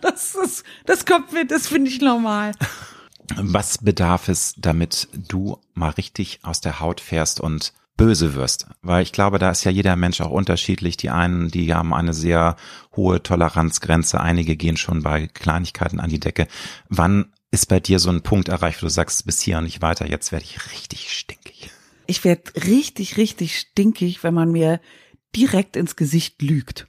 [0.00, 2.52] Das, ist, das kommt mir, das finde ich normal.
[3.36, 8.66] Was bedarf es, damit du mal richtig aus der Haut fährst und böse wirst?
[8.80, 10.96] Weil ich glaube, da ist ja jeder Mensch auch unterschiedlich.
[10.96, 12.56] Die einen, die haben eine sehr
[12.96, 14.18] hohe Toleranzgrenze.
[14.20, 16.48] Einige gehen schon bei Kleinigkeiten an die Decke.
[16.88, 19.82] Wann ist bei dir so ein Punkt erreicht, wo du sagst, bis hier und nicht
[19.82, 21.70] weiter, jetzt werde ich richtig stinkig?
[22.10, 24.80] ich werde richtig, richtig stinkig, wenn man mir
[25.36, 26.86] direkt ins Gesicht lügt.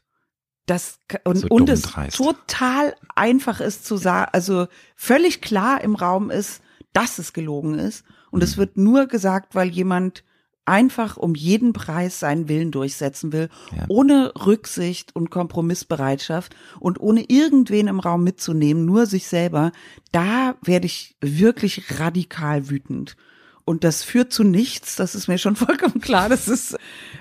[0.66, 2.16] Das und, So und es dreist.
[2.16, 6.62] total einfach ist zu sagen, also völlig klar im Raum ist,
[6.93, 8.05] dass es gelogen ist.
[8.32, 8.43] Und Mhm.
[8.43, 10.24] es wird nur gesagt, weil jemand
[10.70, 13.86] einfach um jeden Preis seinen Willen durchsetzen will, Ja.
[13.89, 19.72] ohne Rücksicht und Kompromissbereitschaft und ohne irgendwen im Raum mitzunehmen, nur sich selber,
[20.11, 23.17] da werde ich wirklich radikal wütend.
[23.65, 26.30] Und das führt zu nichts, das ist mir schon vollkommen klar.
[26.30, 26.78] Das ist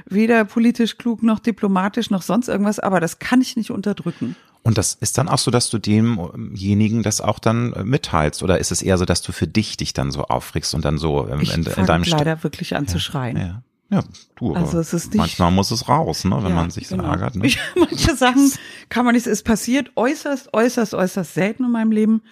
[0.07, 4.37] weder politisch klug noch diplomatisch noch sonst irgendwas, aber das kann ich nicht unterdrücken.
[4.63, 8.43] Und das ist dann auch so, dass du demjenigen das auch dann äh, mitteilst?
[8.43, 10.99] Oder ist es eher so, dass du für dich dich dann so aufregst und dann
[10.99, 13.37] so ähm, Ich in, in fange deinem leider wirklich an zu schreien.
[13.37, 14.03] Ja, ja
[14.37, 16.89] du, aber Also es ist nicht- manchmal muss es raus, ne, wenn Ja, man sich
[16.89, 17.11] so genau.
[17.11, 17.37] ärgert.
[17.37, 17.51] Ne?
[17.77, 18.53] Manche Sachen
[18.89, 22.23] kann man nicht, es passiert äußerst, äußerst, äußerst selten in meinem Leben.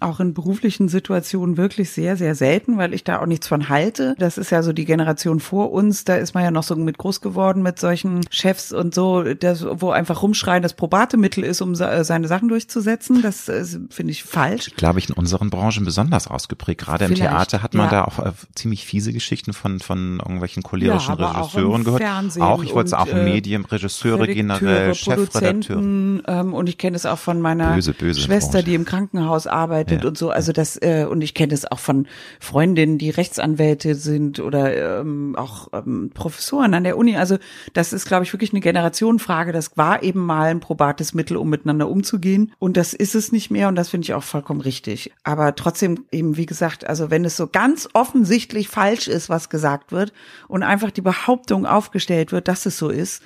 [0.00, 4.14] Auch in beruflichen Situationen wirklich sehr, sehr selten, weil ich da auch nichts von halte.
[4.18, 6.98] Das ist ja so die Generation vor uns, da ist man ja noch so mit
[6.98, 11.60] groß geworden mit solchen Chefs und so, das, wo einfach rumschreien das probate Mittel ist,
[11.60, 13.22] um sa- seine Sachen durchzusetzen.
[13.22, 14.70] Das äh, finde ich falsch.
[14.76, 16.80] glaube ich, in unseren Branchen besonders ausgeprägt.
[16.80, 17.90] Gerade im Vielleicht, Theater hat man ja.
[17.90, 22.02] da auch äh, ziemlich fiese Geschichten von, von irgendwelchen cholerischen Ja, auch Regisseuren im gehört.
[22.02, 25.80] Fernsehen auch, ich wollte es auch in äh, Medien, Regisseure generell, Chefredakteure.
[25.80, 28.64] Ähm, und ich kenne es auch von meiner Böse, böse Schwester, Branche.
[28.64, 30.30] die im Krankenhaus arbeitet Ja, und so.
[30.30, 32.06] Also das äh, und ich kenne es auch von
[32.38, 37.16] Freundinnen, die Rechtsanwälte sind oder ähm, auch ähm, Professoren an der Uni.
[37.16, 37.38] Also
[37.72, 39.52] das ist, glaube ich, wirklich eine Generationenfrage.
[39.52, 43.50] Das war eben mal ein probates Mittel, um miteinander umzugehen und das ist es nicht
[43.50, 45.12] mehr und das finde ich auch vollkommen richtig.
[45.24, 49.92] Aber trotzdem eben, wie gesagt, also wenn es so ganz offensichtlich falsch ist, was gesagt
[49.92, 50.12] wird
[50.48, 53.22] und einfach die Behauptung aufgestellt wird, dass es so ist,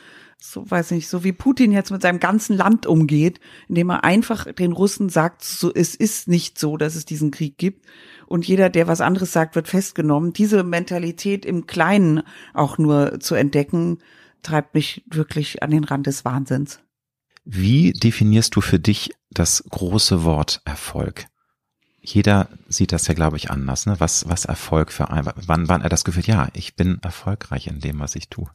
[0.52, 4.52] so weiß nicht, so wie Putin jetzt mit seinem ganzen Land umgeht, indem er einfach
[4.52, 7.86] den Russen sagt, so es ist nicht so, dass es diesen Krieg gibt
[8.26, 10.32] und jeder, der was anderes sagt, wird festgenommen.
[10.32, 12.22] Diese Mentalität im Kleinen
[12.52, 13.98] auch nur zu entdecken,
[14.42, 16.80] treibt mich wirklich an den Rand des Wahnsinns.
[17.44, 21.26] Wie definierst du für dich das große Wort Erfolg?
[22.00, 23.86] Jeder sieht das ja, glaube ich, anders.
[23.86, 23.96] Ne?
[23.98, 27.80] Was, was Erfolg für ein, wann, wann er das Gefühl, ja, ich bin erfolgreich in
[27.80, 28.50] dem, was ich tue.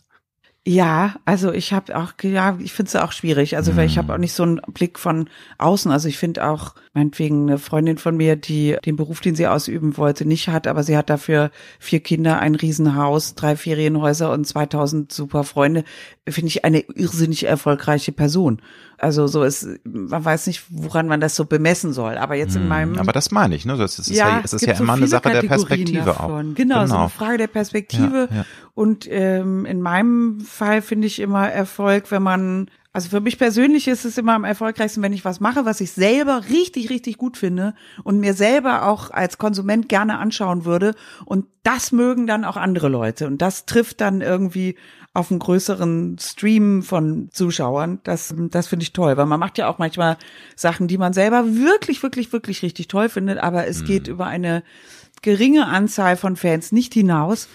[0.71, 3.57] Ja, also ich habe auch, ja, ich finde es auch schwierig.
[3.57, 5.91] Also weil ich habe auch nicht so einen Blick von außen.
[5.91, 9.97] Also ich finde auch, meinetwegen eine Freundin von mir, die den Beruf, den sie ausüben
[9.97, 11.49] wollte, nicht hat, aber sie hat dafür
[11.79, 15.85] vier Kinder, ein Riesenhaus, drei Ferienhäuser und 2000 super Freunde,
[16.27, 18.61] finde ich eine irrsinnig erfolgreiche Person.
[19.01, 22.17] Also so ist, man weiß nicht, woran man das so bemessen soll.
[22.17, 22.99] Aber jetzt in meinem Hm.
[22.99, 23.77] Aber das meine ich, ne?
[23.77, 26.27] Das ist ja, es ist ja so immer eine viele Sache der Perspektive auch.
[26.27, 26.55] davon.
[26.55, 28.27] Genau, so eine Frage der Perspektive.
[28.29, 28.45] Ja, ja.
[28.75, 33.87] Und ähm, in meinem Fall finde ich immer Erfolg, wenn man, also für mich persönlich
[33.87, 37.37] ist es immer am erfolgreichsten, wenn ich was mache, was ich selber richtig, richtig gut
[37.37, 40.95] finde und mir selber auch als Konsument gerne anschauen würde.
[41.25, 43.27] Und das mögen dann auch andere Leute.
[43.27, 44.75] Und das trifft dann irgendwie
[45.13, 47.99] auf einen größeren Stream von Zuschauern.
[48.03, 50.17] Das, das finde ich toll, weil man macht ja auch manchmal
[50.55, 54.63] Sachen, die man selber wirklich, wirklich, wirklich richtig toll findet, aber es geht über eine
[55.21, 57.47] geringe Anzahl von Fans nicht hinaus.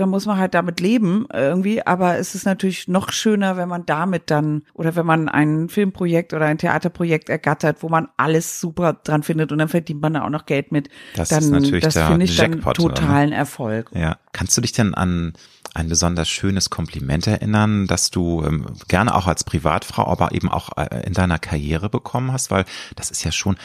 [0.00, 3.84] Da muss man halt damit leben irgendwie, aber es ist natürlich noch schöner, wenn man
[3.84, 8.94] damit dann oder wenn man ein Filmprojekt oder ein Theaterprojekt ergattert, wo man alles super
[8.94, 10.88] dran findet und dann verdient man da auch noch Geld mit.
[11.16, 13.90] Das dann, ist natürlich das der finde ich dann Jackpot, totalen Erfolg.
[13.92, 14.16] Ja.
[14.32, 15.34] Kannst du dich denn an
[15.74, 20.70] ein besonders schönes Kompliment erinnern, das du ähm, gerne auch als Privatfrau, aber eben auch
[20.78, 22.50] äh, in deiner Karriere bekommen hast?
[22.50, 22.64] Weil
[22.96, 23.56] das ist ja schon,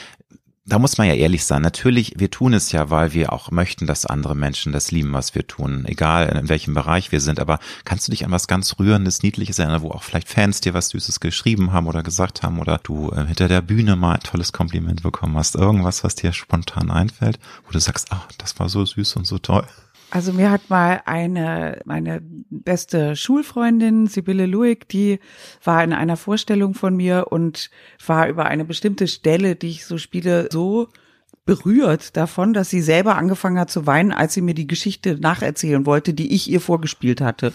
[0.67, 1.61] da muss man ja ehrlich sein.
[1.61, 5.35] Natürlich, wir tun es ja, weil wir auch möchten, dass andere Menschen das lieben, was
[5.35, 7.39] wir tun, egal in welchem Bereich wir sind.
[7.39, 10.73] Aber kannst du dich an was ganz Rührendes, Niedliches erinnern, wo auch vielleicht Fans dir
[10.73, 14.21] was Süßes geschrieben haben oder gesagt haben oder du äh, hinter der Bühne mal ein
[14.21, 15.55] tolles Kompliment bekommen hast?
[15.55, 17.37] Irgendwas, was dir spontan einfällt,
[17.67, 19.67] wo du sagst, ach, das war so süß und so toll.
[20.11, 25.19] Also mir hat mal eine, meine beste Schulfreundin, Sibylle Luig, die
[25.63, 27.69] war in einer Vorstellung von mir und
[28.05, 30.87] war über eine bestimmte Stelle, die ich so spiele, so
[31.45, 35.85] berührt davon, dass sie selber angefangen hat zu weinen, als sie mir die Geschichte nacherzählen
[35.85, 37.53] wollte, die ich ihr vorgespielt hatte.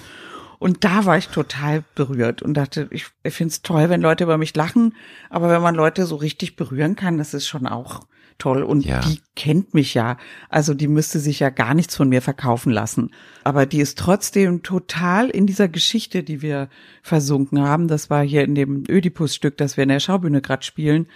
[0.58, 4.36] Und da war ich total berührt und dachte, ich finde es toll, wenn Leute über
[4.36, 4.94] mich lachen,
[5.30, 8.02] aber wenn man Leute so richtig berühren kann, das ist schon auch
[8.40, 8.64] toll.
[8.64, 9.00] Und Ja.
[9.00, 10.16] die kennt mich ja.
[10.48, 13.10] Also die müsste sich ja gar nichts von mir verkaufen lassen.
[13.44, 16.68] Aber die ist trotzdem total in dieser Geschichte, die wir
[17.02, 17.86] versunken haben.
[17.86, 21.06] Das war hier in dem Ödipus-Stück, das wir in der Schaubühne gerade spielen.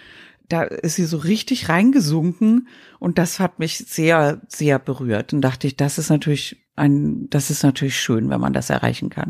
[0.47, 2.67] Da ist sie so richtig reingesunken
[2.99, 5.33] und das hat mich sehr, sehr berührt.
[5.33, 9.09] Und dachte ich, das ist natürlich ein, das ist natürlich schön, wenn man das erreichen
[9.09, 9.29] kann.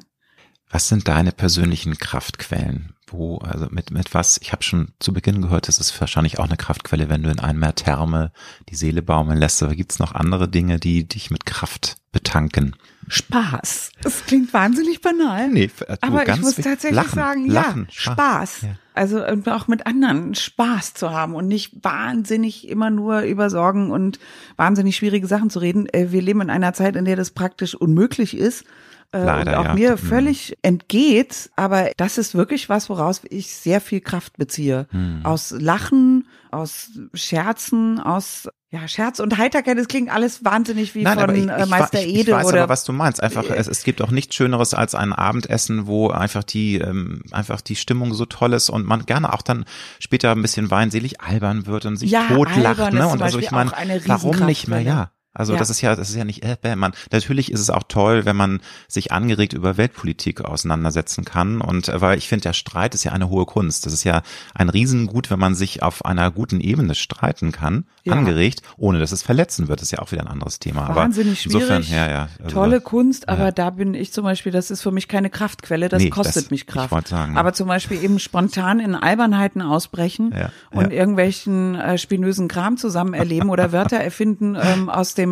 [0.70, 2.95] Was sind deine persönlichen Kraftquellen?
[3.18, 4.38] Wo, also mit, mit was?
[4.42, 7.40] Ich habe schon zu Beginn gehört, das ist wahrscheinlich auch eine Kraftquelle, wenn du in
[7.40, 8.32] einem mehr Therme
[8.70, 9.62] die Seele baumeln lässt.
[9.64, 12.76] Aber gibt's noch andere Dinge, die dich mit Kraft betanken?
[13.08, 13.92] Spaß.
[14.02, 15.50] Das klingt wahnsinnig banal.
[15.50, 18.62] Nee, du, Aber ich muss tatsächlich Lachen, sagen, Lachen, ja, Spaß.
[18.62, 18.70] Ja.
[18.94, 23.92] Also und auch mit anderen Spaß zu haben und nicht wahnsinnig immer nur über Sorgen
[23.92, 24.20] und
[24.56, 25.88] wahnsinnig schwierige Sachen zu reden.
[25.88, 28.64] Äh, Wir leben in einer Zeit, in der das praktisch unmöglich ist.
[29.12, 29.74] Äh, Leider, und auch ja.
[29.76, 29.98] mir Mhm.
[29.98, 34.88] völlig entgeht, aber das ist wirklich was, woraus ich sehr viel Kraft beziehe.
[34.92, 35.22] Mhm.
[35.24, 41.18] Aus Lachen, aus Scherzen, aus ja, Scherz und Heiterkeit, das klingt alles wahnsinnig wie Nein,
[41.18, 43.24] von ich, äh, ich, Meister ich, Ede ich weiß oder aber, was du meinst.
[43.24, 47.62] Einfach, es, es gibt auch nichts Schöneres als ein Abendessen, wo einfach die, ähm, einfach
[47.62, 49.64] die Stimmung so toll ist und man gerne auch dann
[50.00, 52.92] später ein bisschen weinselig albern wird und sich Ja, totlacht.
[52.92, 53.08] Ne?
[53.08, 53.72] Und also ich meine,
[54.08, 54.80] warum nicht mehr?
[54.80, 54.84] Riesenkraftquelle.
[54.84, 55.12] Ja.
[55.36, 55.60] Also Ja.
[55.60, 58.36] das ist ja, das ist ja nicht, äh, man, natürlich ist es auch toll, wenn
[58.36, 61.62] man sich angeregt über Weltpolitik auseinandersetzen kann.
[61.62, 63.86] Und äh, weil ich finde, der Streit ist ja eine hohe Kunst.
[63.86, 64.22] Das ist ja
[64.54, 68.14] ein Riesengut, wenn man sich auf einer guten Ebene streiten kann, Ja.
[68.14, 69.82] angeregt, ohne dass es verletzen wird.
[69.82, 70.96] Das ist ja auch wieder ein anderes Thema.
[70.96, 72.00] Wahnsinnig Aber insofern, schwierig.
[72.00, 72.30] ja, ja.
[72.42, 73.52] Also Tolle Kunst, aber ja.
[73.52, 76.52] da bin ich zum Beispiel, das ist für mich keine Kraftquelle, das Nee, kostet das-
[76.52, 76.92] mich ich Kraft.
[76.92, 80.34] wollte sagen, aber zum Beispiel eben spontan in Albernheiten ausbrechen
[80.72, 85.25] und irgendwelchen äh, spinösen Kram zusammen erleben oder Wörter erfinden ähm, aus dem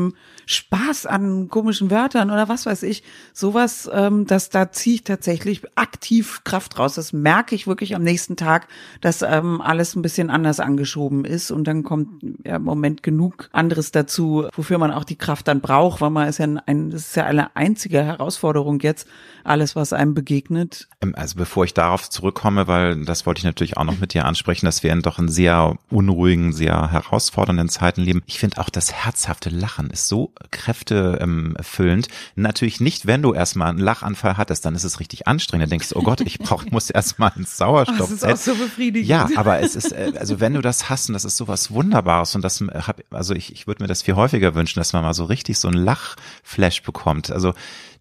[0.45, 3.03] Spaß an komischen Wörtern oder was weiß ich.
[3.33, 6.95] Sowas, ähm, das da ziehe ich tatsächlich aktiv Kraft raus.
[6.95, 8.67] Das merke ich wirklich am nächsten Tag,
[9.01, 13.49] dass ähm, alles ein bisschen anders angeschoben ist und dann kommt ja, im Moment genug
[13.51, 17.07] anderes dazu, wofür man auch die Kraft dann braucht, weil man ist ja ein, das
[17.07, 19.07] ist ja eine einzige Herausforderung jetzt,
[19.45, 20.87] alles, was einem begegnet.
[21.01, 24.25] Ähm, Also bevor ich darauf zurückkomme, weil das wollte ich natürlich auch noch mit dir
[24.25, 28.23] ansprechen, dass wir in doch in sehr unruhigen, sehr herausfordernden Zeiten leben.
[28.25, 32.07] Ich finde auch das herzhafte Lachen ist so kräftefüllend.
[32.35, 35.63] Natürlich nicht, wenn du erstmal einen Lachanfall hattest, dann ist es richtig anstrengend.
[35.63, 37.97] Dann denkst du, oh Gott, ich brauch, muss erstmal ins Sauerstoff.
[37.97, 39.09] Das ist auch so befriedigend.
[39.09, 42.35] Ja, aber es ist, äh, also wenn du das hast und das ist sowas Wunderbares
[42.35, 45.03] und das äh, hab, also ich, ich würde mir das viel häufiger wünschen, dass man
[45.03, 47.31] mal so richtig so ein Lachflash bekommt.
[47.31, 47.53] Also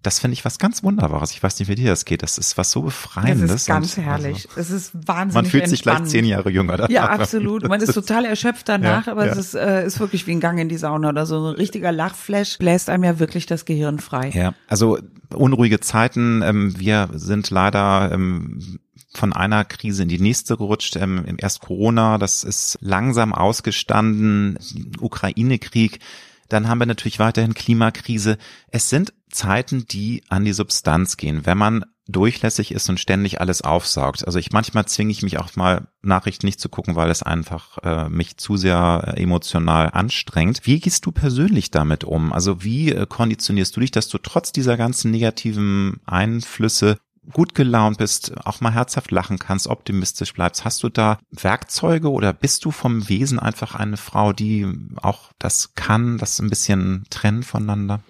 [0.02, 1.30] Das finde ich was ganz Wunderbares.
[1.30, 2.22] Ich weiß nicht, wie dir das geht.
[2.22, 3.50] Das ist was so Befreiendes.
[3.50, 4.48] Das ist ganz und, herrlich.
[4.48, 6.02] Also, es ist wahnsinnig man fühlt sich entspannend.
[6.02, 6.76] gleich zehn Jahre jünger.
[6.76, 6.90] Danach.
[6.90, 7.68] Ja, absolut.
[7.68, 9.32] Man ist total erschöpft danach, Ja, aber ja.
[9.32, 11.50] es ist, äh, ist wirklich wie ein Gang in die Sauna oder so.
[11.50, 14.30] Ein richtiger Lachflash bläst einem ja wirklich das Gehirn frei.
[14.34, 14.98] Ja, also
[15.32, 16.42] unruhige Zeiten.
[16.42, 18.80] Ähm, wir sind leider ähm,
[19.14, 20.96] von einer Krise in die nächste gerutscht.
[20.96, 24.58] Ähm, erst Corona, das ist langsam ausgestanden.
[25.00, 26.00] Ukraine-Krieg.
[26.52, 28.36] Dann haben wir natürlich weiterhin Klimakrise.
[28.68, 31.46] Es sind Zeiten, die an die Substanz gehen.
[31.46, 34.26] Wenn man durchlässig ist und ständig alles aufsaugt.
[34.26, 37.78] Also ich manchmal zwinge ich mich auch mal Nachrichten nicht zu gucken, weil es einfach
[37.78, 40.60] äh, mich zu sehr äh, emotional anstrengt.
[40.64, 42.32] Wie gehst du persönlich damit um?
[42.32, 46.98] Also wie äh, konditionierst du dich, dass du trotz dieser ganzen negativen Einflüsse
[47.32, 50.64] gut gelaunt bist, auch mal herzhaft lachen kannst, optimistisch bleibst.
[50.64, 54.66] Hast du da Werkzeuge oder bist du vom Wesen einfach eine Frau, die
[55.00, 58.00] auch das kann, das ein bisschen trennen voneinander?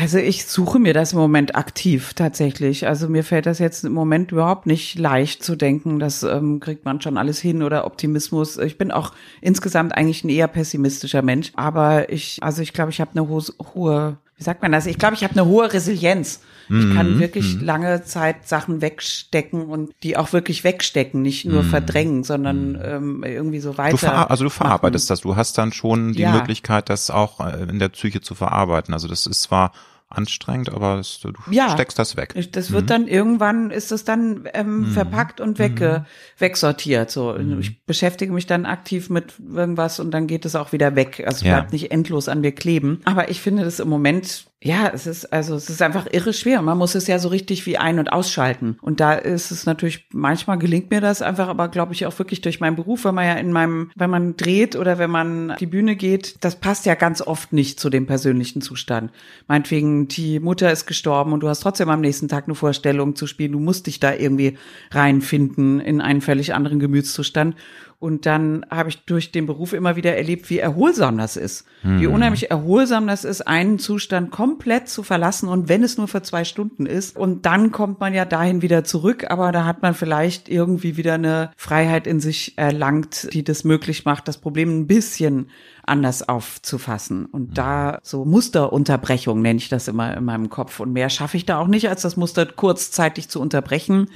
[0.00, 2.86] Also ich suche mir das im Moment aktiv tatsächlich.
[2.86, 6.84] Also mir fällt das jetzt im Moment überhaupt nicht leicht zu denken, das ähm, kriegt
[6.84, 8.58] man schon alles hin oder Optimismus.
[8.58, 13.00] Ich bin auch insgesamt eigentlich ein eher pessimistischer Mensch, aber ich, also ich glaube, ich
[13.00, 13.42] habe eine hohe,
[13.74, 14.86] hohe, wie sagt man das?
[14.86, 16.40] Ich glaube, ich habe eine hohe Resilienz.
[16.70, 22.24] Ich kann wirklich lange Zeit Sachen wegstecken und die auch wirklich wegstecken, nicht nur verdrängen,
[22.24, 23.96] sondern ähm, irgendwie so weiter.
[23.96, 24.56] Du also du machen.
[24.58, 26.32] verarbeitest das, du hast dann schon die Ja.
[26.32, 28.92] Möglichkeit, das auch äh, in der Psyche zu verarbeiten.
[28.92, 29.72] Also das ist zwar
[30.10, 31.68] anstrengend, aber das, du Ja.
[31.70, 32.34] steckst das weg.
[32.52, 34.86] Das wird dann irgendwann ist es dann ähm, Mhm.
[34.92, 36.06] verpackt und wegge
[36.38, 37.10] wegsortiert.
[37.10, 41.22] So, ich beschäftige mich dann aktiv mit irgendwas und dann geht es auch wieder weg.
[41.26, 41.56] Also es Ja.
[41.58, 43.00] bleibt nicht endlos an mir kleben.
[43.04, 46.60] Aber ich finde das im Moment ja, es ist also es ist einfach irre schwer.
[46.62, 48.76] Man muss es ja so richtig wie ein- und ausschalten.
[48.82, 52.40] Und da ist es natürlich manchmal gelingt mir das einfach, aber glaube ich auch wirklich
[52.40, 55.66] durch meinen Beruf, wenn man ja in meinem, wenn man dreht oder wenn man die
[55.66, 59.12] Bühne geht, das passt ja ganz oft nicht zu dem persönlichen Zustand.
[59.46, 63.28] Meinetwegen die Mutter ist gestorben und du hast trotzdem am nächsten Tag eine Vorstellung zu
[63.28, 63.52] spielen.
[63.52, 64.58] Du musst dich da irgendwie
[64.90, 67.54] reinfinden in einen völlig anderen Gemütszustand.
[68.00, 71.64] Und dann habe ich durch den Beruf immer wieder erlebt, wie erholsam das ist.
[71.82, 76.22] Wie unheimlich erholsam das ist, einen Zustand komplett zu verlassen und wenn es nur für
[76.22, 77.16] zwei Stunden ist.
[77.16, 81.14] Und dann kommt man ja dahin wieder zurück, aber da hat man vielleicht irgendwie wieder
[81.14, 85.50] eine Freiheit in sich erlangt, die das möglich macht, das Problem ein bisschen
[85.84, 87.26] anders aufzufassen.
[87.26, 90.80] Und da so Musterunterbrechung nenne ich das immer in meinem Kopf.
[90.80, 94.08] Und mehr schaffe ich da auch nicht, als das Muster kurzzeitig zu unterbrechen.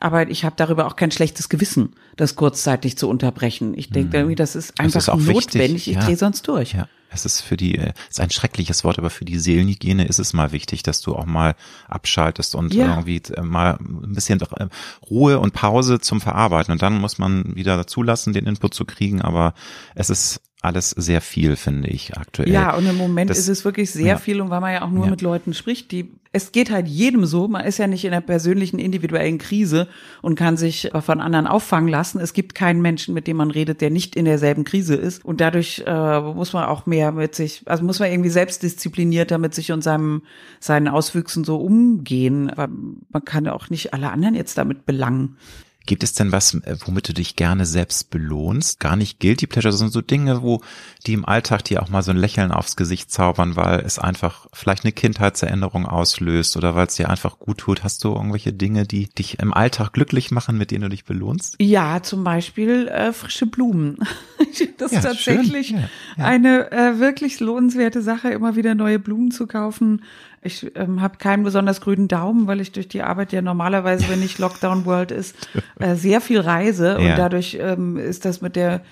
[0.00, 3.74] Aber ich habe darüber auch kein schlechtes Gewissen, das kurzzeitig zu unterbrechen.
[3.76, 5.88] Ich denke irgendwie, das ist Das einfach ist auch wichtig, notwendig.
[5.88, 6.00] Ich ja.
[6.04, 6.72] drehe sonst durch.
[6.72, 10.18] Ja, es ist für die, äh, ist ein schreckliches Wort, aber für die Seelenhygiene ist
[10.18, 11.54] es mal wichtig, dass du auch mal
[11.86, 12.88] abschaltest und Ja.
[12.88, 14.68] irgendwie äh, mal ein bisschen äh,
[15.10, 16.72] Ruhe und Pause zum Verarbeiten.
[16.72, 19.52] Und dann muss man wieder zulassen, den Input zu kriegen, aber
[19.94, 22.50] es ist alles sehr viel, finde ich, aktuell.
[22.50, 24.16] Ja, und im Moment Das- ist es wirklich sehr ja.
[24.18, 25.10] viel und weil man ja auch nur Ja.
[25.10, 28.20] mit Leuten spricht, die, es geht halt jedem so, man ist ja nicht in einer
[28.20, 29.88] persönlichen, individuellen Krise
[30.22, 32.20] und kann sich von anderen auffangen lassen.
[32.20, 35.40] Es gibt keinen Menschen, mit dem man redet, der nicht in derselben Krise ist und
[35.40, 39.72] dadurch äh, muss man auch mehr mit sich, also muss man irgendwie selbstdisziplinierter mit sich
[39.72, 40.22] und seinem,
[40.60, 42.68] seinen Auswüchsen so umgehen, weil
[43.10, 45.36] man kann ja auch nicht alle anderen jetzt damit belangen.
[45.86, 48.80] Gibt es denn was, äh, womit du dich gerne selbst belohnst?
[48.80, 50.60] Gar nicht Guilty Pleasure, sondern so Dinge, wo
[51.06, 54.46] die im Alltag dir auch mal so ein Lächeln aufs Gesicht zaubern, weil es einfach
[54.52, 57.82] vielleicht eine Kindheitserinnerung auslöst oder weil es dir einfach gut tut.
[57.82, 61.56] Hast du irgendwelche Dinge, die dich im Alltag glücklich machen, mit denen du dich belohnst?
[61.58, 63.98] Ja, zum Beispiel äh, frische Blumen.
[64.78, 65.70] das Ja, ist tatsächlich.
[65.70, 65.78] Ja,
[66.18, 66.24] ja.
[66.24, 70.02] eine äh, wirklich lohnenswerte Sache, immer wieder neue Blumen zu kaufen.
[70.42, 74.20] Ich ähm, habe keinen besonders grünen Daumen, weil ich durch die Arbeit ja normalerweise, wenn
[74.20, 75.36] nicht Lockdown World ist,
[75.78, 77.16] äh, sehr viel reise und Ja.
[77.16, 78.82] dadurch ähm, ist das mit der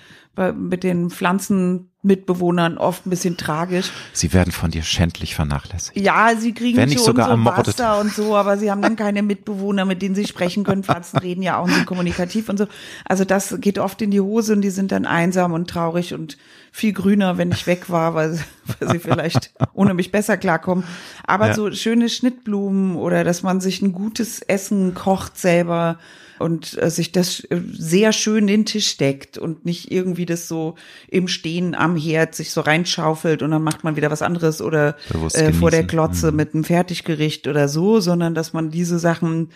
[0.55, 3.91] mit den Pflanzenmitbewohnern oft ein bisschen tragisch.
[4.13, 5.97] Sie werden von dir schändlich vernachlässigt.
[5.97, 7.67] Ja, sie kriegen Wenn nicht sogar so ermordet.
[7.79, 10.83] Wasser und so, aber sie haben dann keine Mitbewohner, mit denen sie sprechen können.
[10.83, 12.67] Pflanzen reden ja auch und sind kommunikativ und so.
[13.05, 16.37] Also das geht oft in die Hose und die sind dann einsam und traurig und
[16.71, 18.39] viel grüner, wenn ich weg war, weil,
[18.79, 20.83] weil sie vielleicht ohne mich besser klarkommen.
[21.25, 21.53] Aber Ja.
[21.53, 25.97] so schöne Schnittblumen oder dass man sich ein gutes Essen kocht selber
[26.37, 30.47] und äh, sich das äh, sehr schön in den Tisch deckt und nicht irgendwie das
[30.47, 30.75] so
[31.09, 34.95] im Stehen am Herd sich so reinschaufelt und dann macht man wieder was anderes oder
[35.33, 35.83] äh, vor der.
[35.83, 36.37] Glotze Mhm.
[36.37, 39.49] mit einem Fertiggericht oder so, sondern dass man diese Sachen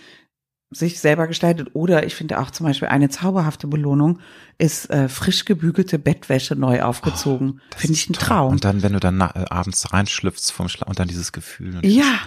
[0.74, 1.70] sich selber gestaltet.
[1.74, 4.20] Oder ich finde auch zum Beispiel eine zauberhafte Belohnung
[4.58, 7.60] ist äh, frisch gebügelte Bettwäsche neu aufgezogen.
[7.76, 8.14] finde ich ein.
[8.14, 8.52] Traum.
[8.54, 11.76] Und dann, wenn du dann äh, abends reinschlüpfst vom Schla und dann dieses Gefühl.
[11.78, 12.20] Und Ja.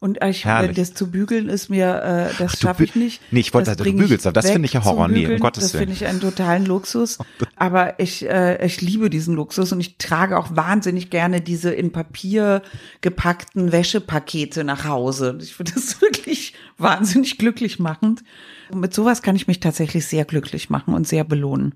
[0.00, 0.76] Und Und ich, Herrlich.
[0.76, 3.22] das zu bügeln ist mir, äh, das schaffe ich nicht.
[3.30, 5.06] Nee, ich wollte Das sagen, du bügelst, aber das finde ich ja Horror.
[5.06, 5.40] zum Nee, um Bügeln.
[5.40, 5.80] Gottes Das Willen.
[5.84, 7.18] finde ich einen totalen Luxus.
[7.56, 11.90] Aber ich, äh, ich liebe diesen Luxus und ich trage auch wahnsinnig gerne diese in
[11.92, 12.60] Papier
[13.00, 15.38] gepackten Wäschepakete nach Hause.
[15.40, 18.22] Ich finde das wirklich wahnsinnig glücklich machend.
[18.70, 21.74] Und mit sowas kann ich mich tatsächlich sehr glücklich machen und sehr belohnen.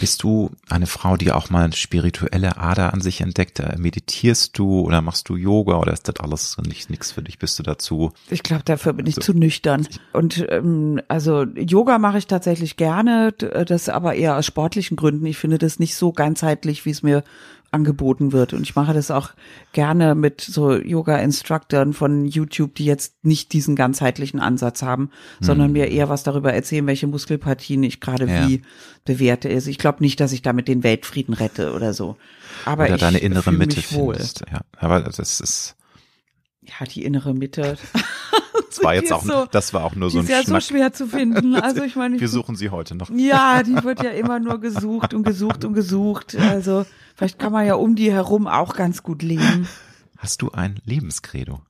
[0.00, 3.60] Bist du eine Frau, die auch mal eine spirituelle Ader an sich entdeckt?
[3.60, 7.38] Äh, Meditierst du oder machst du Yoga oder ist das alles nicht nichts für dich?
[7.38, 8.10] Bist du dazu?
[8.30, 9.86] Ich glaube, dafür bin ich zu nüchtern.
[10.14, 15.26] Und ähm, also Yoga mache ich tatsächlich gerne, d- das aber eher aus sportlichen Gründen.
[15.26, 17.22] Ich finde das nicht so ganzheitlich, wie es mir
[17.72, 18.52] angeboten wird.
[18.52, 19.30] Und ich mache das auch
[19.72, 25.10] gerne mit so Yoga-Instructoren von YouTube, die jetzt nicht diesen ganzheitlichen Ansatz haben,
[25.40, 28.46] sondern mir eher was darüber erzählen, welche Muskelpartien ich gerade Ja.
[28.48, 28.62] wie
[29.04, 29.48] bewerte.
[29.48, 32.16] Also ich glaube nicht, dass ich damit den Weltfrieden rette oder so.
[32.64, 34.14] Aber Oder ich deine innere Mitte mich wohl.
[34.14, 34.44] findest?
[34.52, 35.74] Ja, aber das ist,
[36.62, 37.76] Ja, die innere Mitte.
[38.76, 40.62] das war jetzt auch, so- das war auch nur so ein ist ja so Schnack.
[40.62, 41.54] schwer zu finden.
[41.56, 43.10] Also ich meine, ich Wir suchen sie heute noch.
[43.10, 46.34] Ja, die wird ja immer nur gesucht und gesucht und gesucht.
[46.36, 49.68] Also vielleicht kann man ja um die herum auch ganz gut leben.
[50.18, 51.62] Hast du ein Lebenskredo?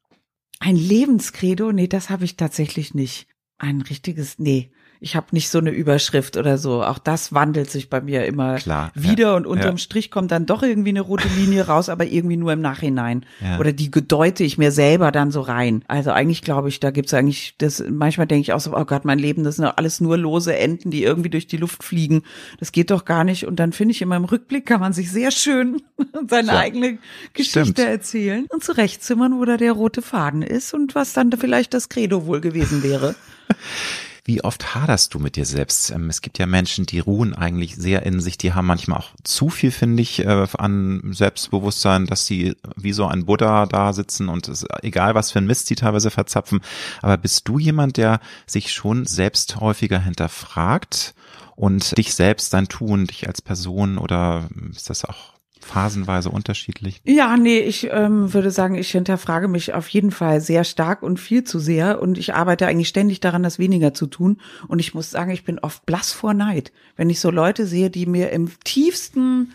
[0.61, 1.73] Ein Lebenskredo?
[1.73, 3.27] Nee, das habe ich tatsächlich nicht.
[3.59, 4.71] Ein richtiges, nee.
[5.03, 6.85] Ich habe nicht so eine Überschrift oder so.
[6.85, 9.79] Auch das wandelt sich bei mir immer Klar, wieder ja, und unterm ja.
[9.79, 13.27] Strich kommt dann doch irgendwie eine rote Linie raus, aber irgendwie nur im Nachhinein.
[13.41, 13.59] Ja.
[13.59, 15.85] Oder die deute ich mir selber dann so rein.
[15.89, 19.05] Also eigentlich glaube ich, da gibt's eigentlich das, manchmal denke ich auch so, oh Gott,
[19.05, 22.23] mein Leben, das sind alles nur lose Enten, die irgendwie durch die Luft fliegen.
[22.61, 23.45] Das geht doch gar nicht.
[23.45, 25.83] Und dann finde ich immer im Rückblick kann man sich sehr schön
[26.29, 26.99] seine eigene
[27.33, 27.79] Geschichte Stimmt.
[27.81, 32.27] erzählen und zurechtzimmern, wo da der rote Faden ist und was dann vielleicht das Credo
[32.27, 33.17] wohl gewesen wäre.
[34.25, 35.91] Wie oft haderst du mit dir selbst?
[35.91, 39.11] Ähm, Es gibt ja Menschen, die ruhen eigentlich sehr in sich, die haben manchmal auch
[39.25, 44.29] zu viel, finde ich, äh, an Selbstbewusstsein, dass sie wie so ein Buddha da sitzen
[44.29, 46.61] und es, egal was für ein Mist sie teilweise verzapfen.
[47.01, 51.15] Aber bist du jemand, der sich schon selbst häufiger hinterfragt
[51.57, 55.32] und dich selbst, dein Tun, dich als Person oder ist das auch
[55.65, 57.01] phasenweise unterschiedlich?
[57.05, 61.19] Ja, nee, ich ähm, würde sagen, ich hinterfrage mich auf jeden Fall sehr stark und
[61.19, 64.39] viel zu sehr und ich arbeite eigentlich ständig daran, das weniger zu tun
[64.69, 67.91] und ich muss sagen, ich bin oft blass vor Neid, wenn ich so Leute sehe,
[67.91, 69.53] die mir im tiefsten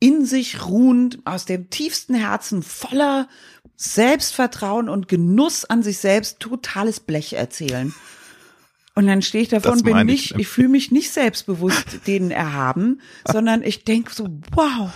[0.00, 3.28] in sich ruhend, aus dem tiefsten Herzen voller
[3.76, 7.94] Selbstvertrauen und Genuss an sich selbst totales Blech erzählen.
[8.94, 10.04] Und dann stehe ich davon, bin ich.
[10.04, 14.90] nicht, ich fühle mich nicht selbstbewusst denen erhaben, sondern ich denke so, wow,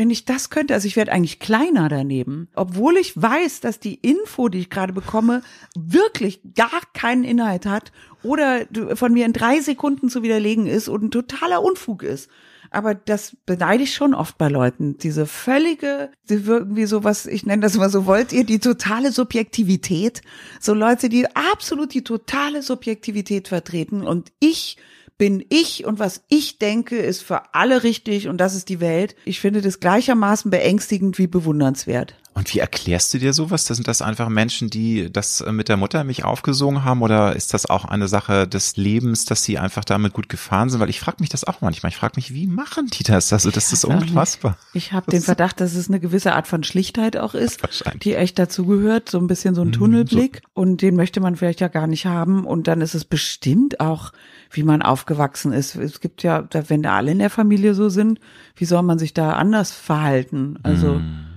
[0.00, 3.96] wenn ich das könnte, also ich werde eigentlich kleiner daneben, obwohl ich weiß, dass die
[3.96, 5.42] Info, die ich gerade bekomme,
[5.76, 7.92] wirklich gar keinen Inhalt hat
[8.22, 8.62] oder
[8.94, 12.30] von mir in drei Sekunden zu widerlegen ist und ein totaler Unfug ist.
[12.70, 14.96] Aber das beneide ich schon oft bei Leuten.
[14.96, 19.12] Diese völlige, die irgendwie so was, ich nenne das mal so, wollt ihr die totale
[19.12, 20.22] Subjektivität?
[20.60, 24.78] So Leute, die absolut die totale Subjektivität vertreten und ich
[25.20, 29.14] bin ich und was ich denke, ist für alle richtig und das ist die Welt.
[29.26, 32.14] Ich finde das gleichermaßen beängstigend wie bewundernswert.
[32.32, 33.66] Und wie erklärst du dir sowas?
[33.66, 37.36] Das sind das einfach Menschen, die das äh, mit der Mutter mich aufgesungen haben oder
[37.36, 40.80] ist das auch eine Sache des Lebens, dass sie einfach damit gut gefahren sind?
[40.80, 41.90] Weil ich frage mich das auch manchmal.
[41.90, 43.30] Ich frage mich, wie machen die das?
[43.34, 44.10] Also das ist auch nicht.
[44.10, 44.56] unfassbar.
[44.72, 47.60] Ich habe den Verdacht, dass es eine gewisse Art von Schlichtheit auch ist,
[48.02, 51.68] die echt dazugehört, so ein bisschen so ein Tunnelblick und den möchte man vielleicht ja
[51.68, 54.12] gar nicht haben und dann ist es bestimmt auch,
[54.50, 55.76] wie man aufgewachsen ist.
[55.76, 58.20] Es gibt ja, wenn da alle in der Familie so sind,
[58.56, 60.58] wie soll man sich da anders verhalten?
[60.62, 61.30] Also Hm.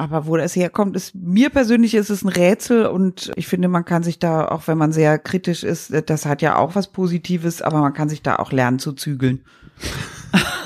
[0.00, 3.84] Aber wo das herkommt, ist mir persönlich ist es ein Rätsel und ich finde, man
[3.84, 7.60] kann sich da, auch wenn man sehr kritisch ist, das hat ja auch was Positives,
[7.60, 9.44] aber man kann sich da auch lernen zu zügeln.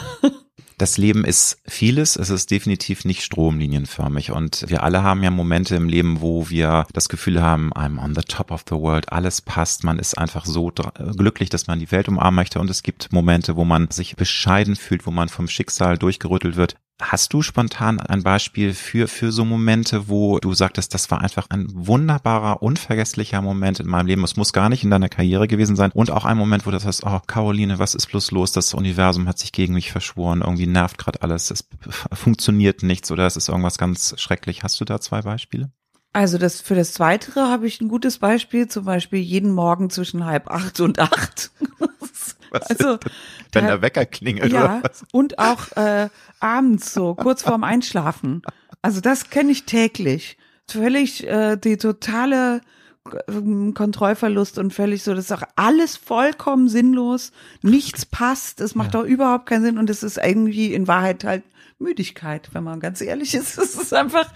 [0.76, 4.32] Das Leben ist vieles, es ist definitiv nicht stromlinienförmig.
[4.32, 8.14] Und wir alle haben ja Momente im Leben, wo wir das Gefühl haben, I'm on
[8.14, 10.72] the top of the world, alles passt, man ist einfach so
[11.16, 12.58] glücklich, dass man die Welt umarmen möchte.
[12.58, 16.76] Und es gibt Momente, wo man sich bescheiden fühlt, wo man vom Schicksal durchgerüttelt wird.
[17.02, 21.46] Hast du spontan ein Beispiel für, für so Momente, wo du sagtest, das war einfach
[21.50, 24.22] ein wunderbarer, unvergesslicher Moment in meinem Leben.
[24.22, 25.90] Es muss gar nicht in deiner Karriere gewesen sein.
[25.90, 28.52] Und auch ein Moment, wo du sagst, oh, Caroline, was ist bloß los?
[28.52, 30.42] Das Universum hat sich gegen mich verschworen.
[30.42, 31.50] Irgendwie nervt gerade alles.
[31.50, 31.68] Es
[32.12, 34.62] funktioniert nichts oder es ist irgendwas ganz schrecklich.
[34.62, 35.72] Hast du da zwei Beispiele?
[36.14, 40.24] Also das für das Zweite habe ich ein gutes Beispiel, zum Beispiel jeden Morgen zwischen
[40.24, 41.50] halb acht und acht.
[42.50, 42.98] Was also?
[43.50, 45.04] Wenn der Wecker klingelt ja, oder was?
[45.10, 46.08] und auch äh,
[46.38, 48.42] abends so kurz vorm Einschlafen.
[48.80, 50.38] Also das kenne ich täglich.
[50.68, 52.60] Völlig äh, die totale
[53.26, 57.32] ähm, Kontrollverlust und völlig so, das ist auch alles vollkommen sinnlos.
[57.62, 61.42] Nichts passt, es macht doch überhaupt keinen Sinn und es ist irgendwie in Wahrheit halt
[61.84, 63.58] Müdigkeit, wenn man ganz ehrlich ist.
[63.64, 64.26] Es ist einfach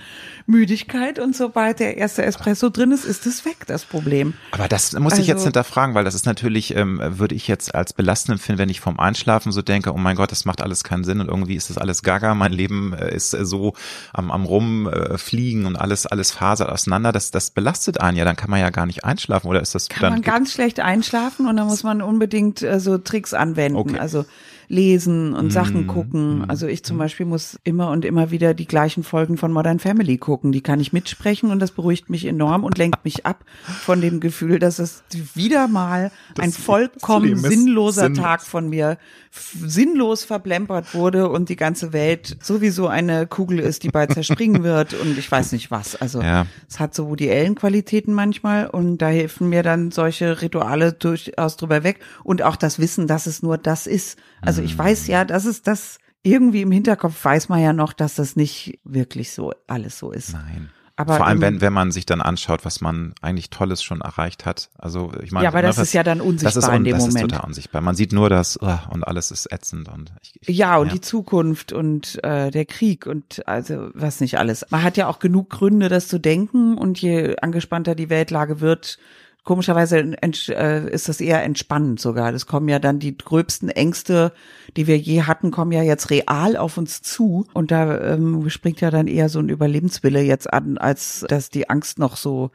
[0.46, 4.34] Müdigkeit und sobald der erste Espresso drin ist, ist es weg, das Problem.
[4.52, 7.46] Aber das muss also, ich jetzt also hinterfragen, weil das ist natürlich, ähm, würde ich
[7.46, 10.62] jetzt als belastend empfinden, wenn ich vom Einschlafen so denke, oh mein Gott, das macht
[10.62, 13.74] alles keinen Sinn und irgendwie ist das alles gaga, mein Leben äh, ist äh, so
[14.12, 17.12] am, am rumfliegen und alles, alles fasert auseinander.
[17.12, 19.88] Das, das belastet einen ja, dann kann man ja gar nicht einschlafen oder ist das
[19.88, 23.78] Kann man ganz schlecht einschlafen und dann muss man unbedingt äh, so Tricks anwenden.
[23.78, 23.98] Okay.
[23.98, 24.24] Also
[24.68, 25.50] lesen und mm.
[25.50, 26.44] Sachen gucken.
[26.48, 30.18] Also ich zum Beispiel muss immer und immer wieder die gleichen Folgen von Modern Family
[30.18, 30.52] gucken.
[30.52, 34.20] Die kann ich mitsprechen und das beruhigt mich enorm und lenkt mich ab von dem
[34.20, 35.02] Gefühl, dass es
[35.34, 38.22] wieder mal das ein vollkommen sinnloser sinnlos.
[38.22, 38.98] Tag von mir
[39.30, 44.94] sinnlos verblempert wurde und die ganze Welt sowieso eine Kugel ist, die bald zerspringen wird
[44.94, 45.96] und ich weiß nicht was.
[45.96, 46.46] Also ja.
[46.68, 51.82] es hat so die Ellenqualitäten manchmal und da helfen mir dann solche Rituale durchaus drüber
[51.82, 54.18] weg und auch das Wissen, dass es nur das ist.
[54.40, 58.16] Also ich weiß ja, dass es das irgendwie im Hinterkopf weiß man ja noch, dass
[58.16, 60.32] das nicht wirklich so alles so ist.
[60.32, 60.70] Nein.
[60.98, 64.44] Aber Vor allem, wenn, wenn man sich dann anschaut, was man eigentlich Tolles schon erreicht
[64.44, 64.68] hat.
[64.76, 66.94] Also ich meine, ja, aber das ne, ist ja dann unsichtbar das ist, in dem
[66.94, 67.14] das Moment.
[67.14, 67.82] Das ist total unsichtbar.
[67.82, 70.94] Man sieht nur das oh, und alles ist ätzend und ich, ich, ja und ja.
[70.94, 74.66] die Zukunft und äh, der Krieg und also was nicht alles.
[74.70, 78.98] Man hat ja auch genug Gründe, das zu denken und je angespannter die Weltlage wird,
[79.44, 82.32] komischerweise äh, ist das eher entspannend sogar.
[82.32, 84.32] Das kommen ja dann die gröbsten Ängste,
[84.76, 87.46] die wir je hatten, kommen ja jetzt real auf uns zu.
[87.54, 91.70] Und da ähm, springt ja dann eher so ein Überlebenswille jetzt an, als dass die
[91.70, 92.50] Angst noch so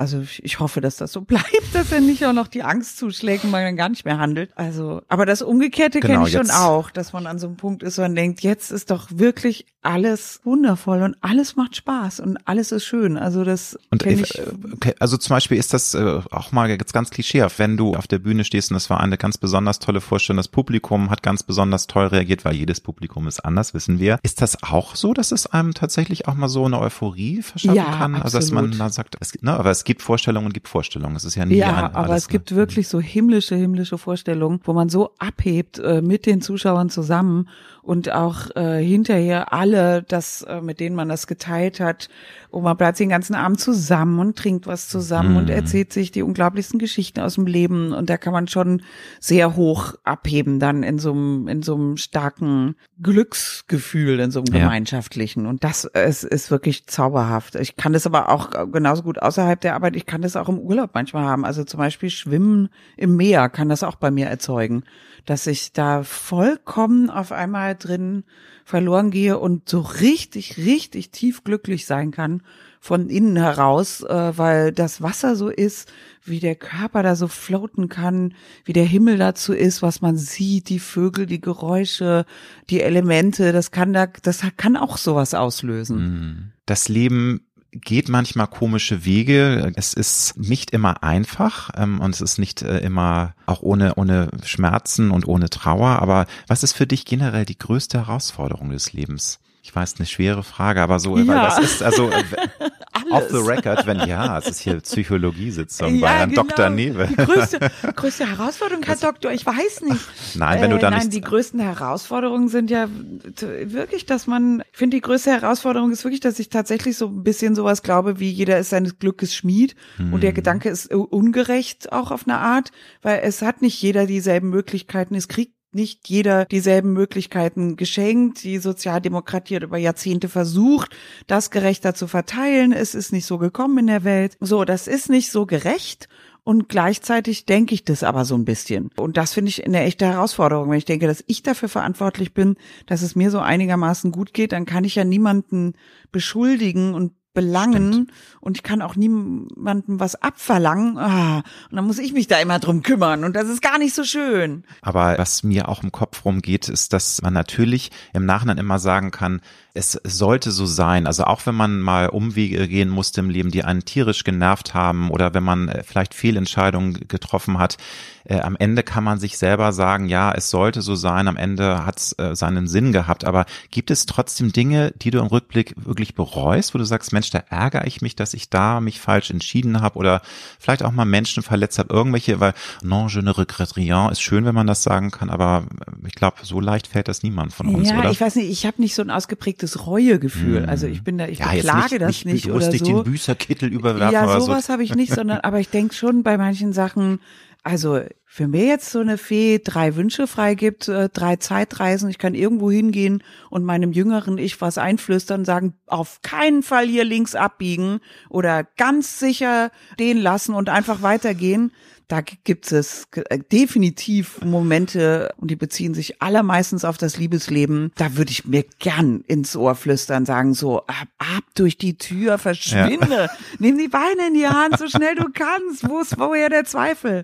[0.00, 3.44] also ich hoffe, dass das so bleibt, dass er nicht auch noch die Angst zuschlägt
[3.44, 4.50] und man dann gar nicht mehr handelt.
[4.56, 7.82] Also, aber das Umgekehrte genau, kenne ich schon auch, dass man an so einem Punkt
[7.82, 12.38] ist, wo man denkt, jetzt ist doch wirklich alles wundervoll und alles macht Spaß und
[12.46, 13.16] alles ist schön.
[13.16, 14.40] Also das und ich,
[14.74, 18.06] okay, also zum Beispiel ist das äh, auch mal jetzt ganz klischeehaft, wenn du auf
[18.06, 21.42] der Bühne stehst und das war eine ganz besonders tolle Vorstellung, das Publikum hat ganz
[21.42, 24.18] besonders toll reagiert, weil jedes Publikum ist anders, wissen wir.
[24.22, 27.84] Ist das auch so, dass es einem tatsächlich auch mal so eine Euphorie verschaffen ja,
[27.84, 28.14] kann?
[28.16, 28.24] Absolut.
[28.24, 31.16] Also dass man da sagt, es, ne, aber es gibt Vorstellungen und gibt Vorstellungen.
[31.16, 32.32] Es ist ja nie Ja, ein, aber es ne?
[32.32, 37.48] gibt wirklich so himmlische, himmlische Vorstellungen, wo man so abhebt äh, mit den Zuschauern zusammen
[37.82, 42.08] und auch äh, hinterher alle, das, äh, mit denen man das geteilt hat,
[42.50, 45.36] wo man bleibt den ganzen Abend zusammen und trinkt was zusammen mm.
[45.36, 45.50] und mhm.
[45.50, 48.82] erzählt sich die unglaublichsten Geschichten aus dem Leben und da kann man schon
[49.20, 54.54] sehr hoch abheben dann in so einem in so einem starken Glücksgefühl, in so einem
[54.54, 54.60] ja.
[54.60, 57.54] gemeinschaftlichen und das ist, ist wirklich zauberhaft.
[57.54, 60.58] Ich kann das aber auch genauso gut außerhalb der Arbeit, ich kann das auch im
[60.58, 64.84] Urlaub manchmal haben, also zum Beispiel Schwimmen im Meer kann das auch bei mir erzeugen
[65.30, 68.24] dass ich da vollkommen auf einmal drin
[68.64, 72.42] verloren gehe und so richtig, richtig tief glücklich sein kann
[72.80, 75.92] von innen heraus, äh, weil das Wasser so ist,
[76.24, 80.68] wie der Körper da so floaten kann, wie der Himmel dazu ist, was man sieht,
[80.68, 82.26] die Vögel, die Geräusche,
[82.68, 86.54] die Elemente, das kann da, das kann auch sowas auslösen.
[86.66, 89.72] Das Leben geht manchmal komische Wege.
[89.76, 94.28] Es ist nicht immer einfach ähm, und es ist nicht äh, immer auch ohne, ohne
[94.44, 96.00] Schmerzen und ohne Trauer.
[96.02, 99.38] Aber was ist für dich generell die größte Herausforderung des Lebens?
[99.62, 101.26] Ich weiß, eine schwere Frage, aber so, ja.
[101.26, 102.10] weil das ist also
[103.10, 106.42] off the record, wenn ja, es ist hier Psychologiesitzung ja, bei Herrn genau.
[106.44, 106.70] Dr.
[106.70, 107.06] Newe.
[107.06, 107.58] Die größte,
[107.96, 110.00] größte Herausforderung, Herr das, Doktor, ich weiß nicht.
[110.34, 114.78] Nein, wenn du dann äh, Nein, die größten Herausforderungen sind ja wirklich, dass man, ich
[114.78, 118.30] finde, die größte Herausforderung ist wirklich, dass ich tatsächlich so ein bisschen sowas glaube, wie
[118.30, 120.12] jeder ist seines Glückes Schmied hm.
[120.12, 120.36] und der hm.
[120.36, 122.70] Gedanke ist ungerecht auch auf eine Art,
[123.02, 128.42] weil es hat nicht jeder dieselben Möglichkeiten, es kriegt nicht jeder dieselben Möglichkeiten geschenkt.
[128.42, 130.96] Die Sozialdemokratie hat über Jahrzehnte versucht,
[131.26, 132.72] das gerechter zu verteilen.
[132.72, 134.36] Es ist nicht so gekommen in der Welt.
[134.40, 136.08] So, das ist nicht so gerecht.
[136.42, 138.90] Und gleichzeitig denke ich das aber so ein bisschen.
[138.96, 140.70] Und das finde ich eine echte Herausforderung.
[140.70, 142.56] Wenn ich denke, dass ich dafür verantwortlich bin,
[142.86, 145.74] dass es mir so einigermaßen gut geht, dann kann ich ja niemanden
[146.10, 148.12] beschuldigen und belangen Stimmt.
[148.40, 150.98] und ich kann auch niemandem was abverlangen.
[150.98, 153.94] Ah, und dann muss ich mich da immer drum kümmern und das ist gar nicht
[153.94, 154.64] so schön.
[154.82, 159.10] Aber was mir auch im Kopf rumgeht, ist, dass man natürlich im Nachhinein immer sagen
[159.10, 159.40] kann,
[159.74, 161.06] es sollte so sein.
[161.06, 165.10] Also auch wenn man mal Umwege gehen musste im Leben, die einen tierisch genervt haben
[165.10, 167.76] oder wenn man äh, vielleicht Fehlentscheidungen getroffen hat,
[168.24, 171.86] äh, am Ende kann man sich selber sagen, ja, es sollte so sein, am Ende
[171.86, 173.24] hat es äh, seinen Sinn gehabt.
[173.24, 177.30] Aber gibt es trotzdem Dinge, die du im Rückblick wirklich bereust, wo du sagst, Mensch,
[177.30, 180.22] da ärgere ich mich, dass ich da mich falsch entschieden habe oder
[180.58, 184.44] vielleicht auch mal Menschen verletzt habe, irgendwelche, weil non, je ne regrette rien, ist schön,
[184.44, 185.64] wenn man das sagen kann, aber
[186.06, 188.10] ich glaube, so leicht fällt das niemand von uns, ja, oder?
[188.10, 190.66] ich weiß nicht, ich habe nicht so ein ausgeprägtes Reuegefühl.
[190.66, 192.84] Also ich bin da, ich ja, beklage nicht, das nicht, nicht oder so.
[192.84, 194.72] den Büßerkittel überwerfen Ja, sowas so.
[194.72, 197.20] habe ich nicht, sondern aber ich denke schon bei manchen Sachen,
[197.62, 198.00] also
[198.32, 202.70] für mir jetzt so eine Fee drei Wünsche freigibt, äh, drei Zeitreisen, ich kann irgendwo
[202.70, 208.62] hingehen und meinem jüngeren Ich was einflüstern, sagen, auf keinen Fall hier links abbiegen oder
[208.76, 211.72] ganz sicher den lassen und einfach weitergehen,
[212.10, 217.92] da gibt es äh, definitiv Momente und die beziehen sich allermeistens auf das Liebesleben.
[217.94, 222.38] Da würde ich mir gern ins Ohr flüstern, sagen so, ab, ab durch die Tür,
[222.38, 223.30] verschwinde, ja.
[223.60, 225.88] nimm die Beine in die Hand, so schnell du kannst.
[225.88, 227.22] Wo ist woher der Zweifel?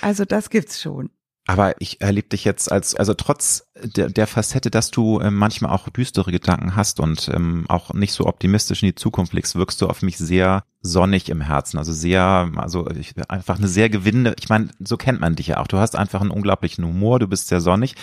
[0.00, 1.10] Also das gibt's schon.
[1.46, 5.72] Aber ich erlebe dich jetzt als, also trotz der, der Facette, dass du ähm, manchmal
[5.72, 9.82] auch düstere Gedanken hast und ähm, auch nicht so optimistisch in die Zukunft blickst, wirkst
[9.82, 11.76] du auf mich sehr sonnig im Herzen.
[11.76, 15.58] Also sehr, also ich, einfach eine sehr gewinnende, ich meine, so kennt man dich ja
[15.58, 15.66] auch.
[15.66, 17.94] Du hast einfach einen unglaublichen Humor, du bist sehr sonnig.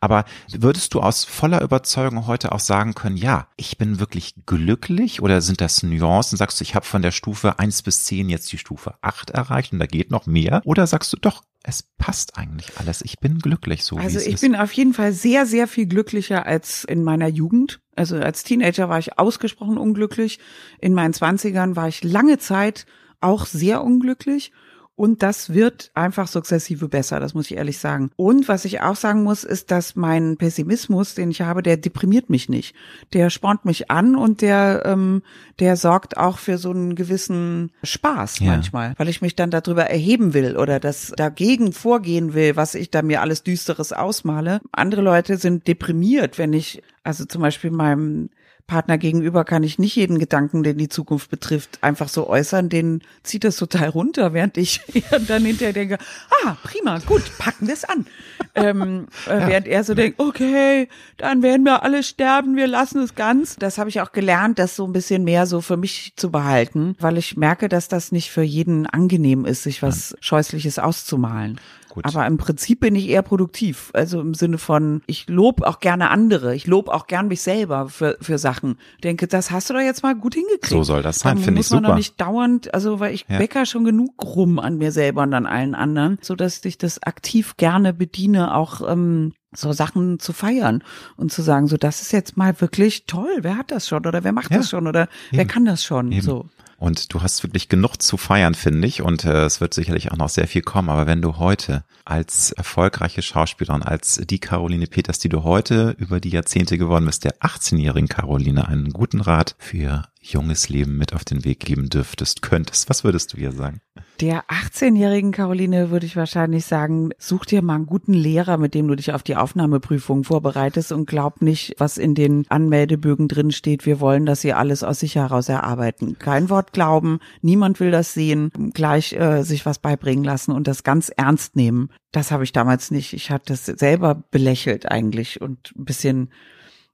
[0.00, 5.22] Aber würdest du aus voller Überzeugung heute auch sagen können, ja, ich bin wirklich glücklich
[5.22, 6.36] oder sind das Nuancen?
[6.36, 9.72] Sagst du, ich habe von der Stufe eins bis zehn jetzt die Stufe acht erreicht
[9.72, 10.62] und da geht noch mehr?
[10.64, 13.02] Oder sagst du doch, es passt eigentlich alles.
[13.02, 13.98] Ich bin glücklich so.
[13.98, 14.40] Also ich ist.
[14.40, 17.80] bin auf jeden Fall sehr, sehr viel glücklicher als in meiner Jugend.
[17.94, 20.38] Also als Teenager war ich ausgesprochen unglücklich.
[20.80, 22.86] In meinen Zwanzigern war ich lange Zeit
[23.20, 24.50] auch sehr unglücklich.
[24.98, 28.10] Und das wird einfach sukzessive besser, das muss ich ehrlich sagen.
[28.16, 32.30] Und was ich auch sagen muss, ist, dass mein Pessimismus, den ich habe, der deprimiert
[32.30, 32.74] mich nicht.
[33.12, 35.22] Der spornt mich an und der, ähm,
[35.60, 38.46] der sorgt auch für so einen gewissen Spaß ja.
[38.46, 42.90] manchmal, weil ich mich dann darüber erheben will oder das dagegen vorgehen will, was ich
[42.90, 44.60] da mir alles Düsteres ausmale.
[44.72, 48.30] Andere Leute sind deprimiert, wenn ich also zum Beispiel meinem
[48.68, 52.68] Partner gegenüber kann ich nicht jeden Gedanken, den die Zukunft betrifft, einfach so äußern.
[52.68, 54.80] Den zieht das total runter, während ich
[55.26, 55.98] dann hinterher denke,
[56.44, 58.06] ah, prima, gut, packen wir es an.
[58.54, 59.48] ähm, äh, ja.
[59.48, 63.56] Während er so denkt, okay, dann werden wir alle sterben, wir lassen es ganz.
[63.56, 66.94] Das habe ich auch gelernt, das so ein bisschen mehr so für mich zu behalten,
[67.00, 71.58] weil ich merke, dass das nicht für jeden angenehm ist, sich was Scheußliches auszumalen.
[71.88, 72.04] Gut.
[72.06, 73.90] Aber im Prinzip bin ich eher produktiv.
[73.94, 76.54] Also im Sinne von, ich lob auch gerne andere.
[76.54, 78.78] Ich lob auch gern mich selber für, für Sachen.
[79.02, 80.68] Denke, das hast du doch jetzt mal gut hingekriegt.
[80.68, 81.80] So soll das sein, finde ich super.
[81.80, 83.38] Muss man doch nicht dauernd, also weil ich ja.
[83.38, 87.02] becker schon genug rum an mir selber und an allen anderen, so dass ich das
[87.02, 90.82] aktiv gerne bediene, auch ähm, so Sachen zu feiern
[91.16, 93.38] und zu sagen, so das ist jetzt mal wirklich toll.
[93.40, 94.58] Wer hat das schon oder wer macht ja.
[94.58, 95.38] das schon oder Eben.
[95.38, 96.12] wer kann das schon?
[96.12, 96.20] Eben.
[96.20, 96.46] So.
[96.78, 99.02] Und du hast wirklich genug zu feiern, finde ich.
[99.02, 100.88] Und äh, es wird sicherlich auch noch sehr viel kommen.
[100.88, 106.20] Aber wenn du heute als erfolgreiche Schauspielerin, als die Caroline Peters, die du heute über
[106.20, 111.24] die Jahrzehnte geworden bist, der 18-jährigen Caroline, einen guten Rat für junges Leben mit auf
[111.24, 113.80] den Weg geben dürftest, könntest, was würdest du ihr sagen?
[114.20, 118.88] Der 18-jährigen Caroline würde ich wahrscheinlich sagen, such dir mal einen guten Lehrer, mit dem
[118.88, 123.86] du dich auf die Aufnahmeprüfung vorbereitest und glaub nicht, was in den Anmeldebögen drin steht.
[123.86, 126.18] Wir wollen, dass sie alles aus sich heraus erarbeiten.
[126.18, 130.82] Kein Wort glauben, niemand will das sehen, gleich äh, sich was beibringen lassen und das
[130.82, 131.90] ganz ernst nehmen.
[132.10, 133.12] Das habe ich damals nicht.
[133.12, 136.30] Ich hatte das selber belächelt eigentlich und ein bisschen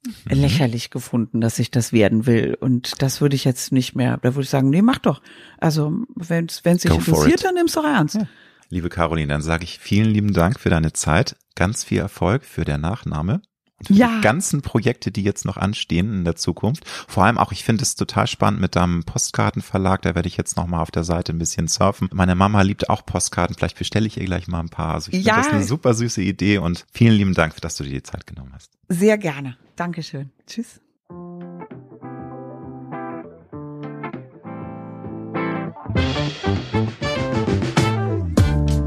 [0.07, 0.41] mhm.
[0.41, 2.57] lächerlich gefunden, dass ich das werden will.
[2.61, 5.21] Und das würde ich jetzt nicht mehr, da würde ich sagen, nee, mach doch.
[5.59, 8.17] Also, wenn es sich interessiert, dann nimm's doch ernst.
[8.17, 8.29] Ja.
[8.71, 11.37] Liebe Caroline, dann sage ich vielen lieben Dank für deine Zeit.
[11.55, 13.43] Ganz viel Erfolg für der Nachname.
[13.79, 14.17] Und für ja.
[14.17, 16.85] die ganzen Projekte, die jetzt noch anstehen in der Zukunft.
[17.09, 20.03] Vor allem auch, ich finde es total spannend mit deinem Postkartenverlag.
[20.03, 22.09] Da werde ich jetzt noch mal auf der Seite ein bisschen surfen.
[22.13, 23.57] Meine Mama liebt auch Postkarten.
[23.57, 24.95] Vielleicht bestelle ich ihr gleich mal ein paar.
[24.95, 25.35] Also ich ja.
[25.35, 28.27] finde das eine super süße Idee und vielen lieben Dank, dass du dir die Zeit
[28.27, 28.71] genommen hast.
[28.89, 29.57] Sehr gerne.
[29.77, 30.31] Dankeschön.
[30.47, 30.81] Tschüss.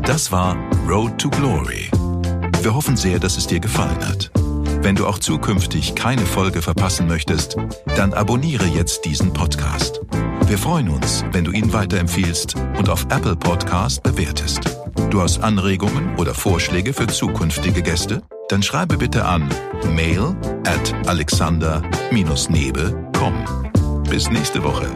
[0.04, 0.56] Das war
[0.88, 1.92] Road to Glory.
[2.62, 4.32] Wir hoffen sehr, dass es dir gefallen hat.
[4.82, 7.58] Wenn du auch zukünftig keine Folge verpassen möchtest,
[7.96, 10.02] dann abonniere jetzt diesen Podcast.
[10.46, 14.62] Wir freuen uns, wenn du ihn weiterempfiehlst und auf Apple Podcast bewertest.
[15.10, 18.22] Du hast Anregungen oder Vorschläge für zukünftige Gäste?
[18.50, 19.50] Dann schreibe bitte an
[19.94, 20.36] mail
[20.66, 24.04] at alexander-nebe.com.
[24.10, 24.90] Bis nächste Woche.